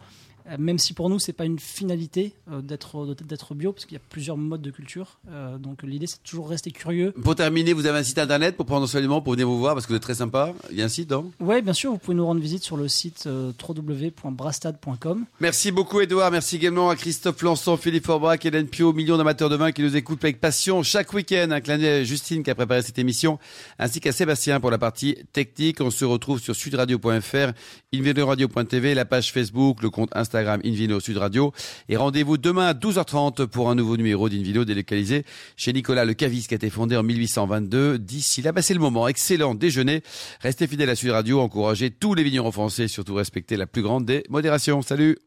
Euh, 0.49 0.55
même 0.59 0.77
si 0.77 0.93
pour 0.93 1.09
nous, 1.09 1.19
c'est 1.19 1.33
pas 1.33 1.45
une 1.45 1.59
finalité 1.59 2.33
euh, 2.51 2.61
d'être 2.61 3.15
d'être 3.23 3.55
bio, 3.55 3.73
parce 3.73 3.85
qu'il 3.85 3.95
y 3.95 3.99
a 3.99 4.03
plusieurs 4.09 4.37
modes 4.37 4.61
de 4.61 4.71
culture. 4.71 5.19
Euh, 5.29 5.57
donc 5.57 5.83
l'idée, 5.83 6.07
c'est 6.07 6.23
toujours 6.23 6.49
rester 6.49 6.71
curieux. 6.71 7.11
Pour 7.23 7.35
terminer, 7.35 7.73
vous 7.73 7.85
avez 7.85 7.99
un 7.99 8.03
site 8.03 8.19
internet 8.19 8.55
pour 8.55 8.65
prendre 8.65 8.87
soin 8.87 8.97
pour 9.21 9.33
venir 9.33 9.47
vous 9.47 9.59
voir 9.59 9.73
parce 9.73 9.85
que 9.85 9.91
vous 9.91 9.97
êtes 9.97 10.03
très 10.03 10.15
sympa. 10.15 10.53
Il 10.71 10.77
y 10.77 10.81
a 10.81 10.85
un 10.85 10.89
site, 10.89 11.11
non? 11.11 11.31
Oui, 11.39 11.61
bien 11.61 11.73
sûr, 11.73 11.91
vous 11.91 11.97
pouvez 11.97 12.15
nous 12.15 12.25
rendre 12.25 12.41
visite 12.41 12.63
sur 12.63 12.77
le 12.77 12.87
site 12.87 13.27
www.brastad.com. 13.27 15.25
Merci 15.39 15.71
beaucoup, 15.71 16.01
Edouard. 16.01 16.31
Merci 16.31 16.55
également 16.55 16.89
à 16.89 16.95
Christophe 16.95 17.41
Lançon, 17.41 17.77
Philippe 17.77 18.05
Forbach, 18.05 18.43
Hélène 18.43 18.67
Pio, 18.67 18.93
millions 18.93 19.17
d'amateurs 19.17 19.49
de 19.49 19.55
vin 19.55 19.71
qui 19.71 19.83
nous 19.83 19.95
écoutent 19.95 20.23
avec 20.23 20.39
passion 20.39 20.83
chaque 20.83 21.13
week-end. 21.13 21.49
Un 21.51 21.61
clin 21.61 21.81
à 21.81 22.03
Justine 22.03 22.43
qui 22.43 22.49
a 22.49 22.55
préparé 22.55 22.81
cette 22.81 22.99
émission, 22.99 23.39
ainsi 23.79 23.99
qu'à 23.99 24.11
Sébastien 24.11 24.59
pour 24.59 24.71
la 24.71 24.77
partie 24.77 25.17
technique. 25.31 25.81
On 25.81 25.91
se 25.91 26.05
retrouve 26.05 26.39
sur 26.39 26.55
sudradio.fr, 26.55 27.51
invinoradio.tv, 27.93 28.95
la 28.95 29.05
page 29.05 29.31
Facebook, 29.31 29.81
le 29.83 29.89
compte 29.89 30.09
Instagram 30.15 30.36
Instagram 30.37 30.61
Invino 30.63 30.99
Sud 30.99 31.17
Radio. 31.17 31.51
Et 31.89 31.97
rendez-vous 31.97 32.37
demain 32.37 32.67
à 32.67 32.73
12h30 32.73 33.47
pour 33.47 33.69
un 33.69 33.75
nouveau 33.75 33.97
numéro 33.97 34.29
d'Invino 34.29 34.65
délocalisé 34.65 35.23
chez 35.55 35.73
Nicolas 35.73 36.05
Le 36.05 36.13
Cavis 36.13 36.47
qui 36.47 36.53
a 36.53 36.57
été 36.57 36.69
fondé 36.69 36.95
en 36.95 37.03
1822. 37.03 37.97
D'ici 37.97 38.41
là, 38.41 38.51
bah, 38.51 38.61
c'est 38.61 38.73
le 38.73 38.79
moment. 38.79 39.07
Excellent 39.07 39.55
déjeuner. 39.55 40.03
Restez 40.41 40.67
fidèles 40.67 40.89
à 40.89 40.95
Sud 40.95 41.09
Radio. 41.09 41.39
Encouragez 41.39 41.89
tous 41.91 42.13
les 42.13 42.23
vignerons 42.23 42.51
français. 42.51 42.87
Surtout 42.87 43.15
respectez 43.15 43.57
la 43.57 43.65
plus 43.65 43.81
grande 43.81 44.05
des 44.05 44.23
modérations. 44.29 44.81
Salut 44.81 45.17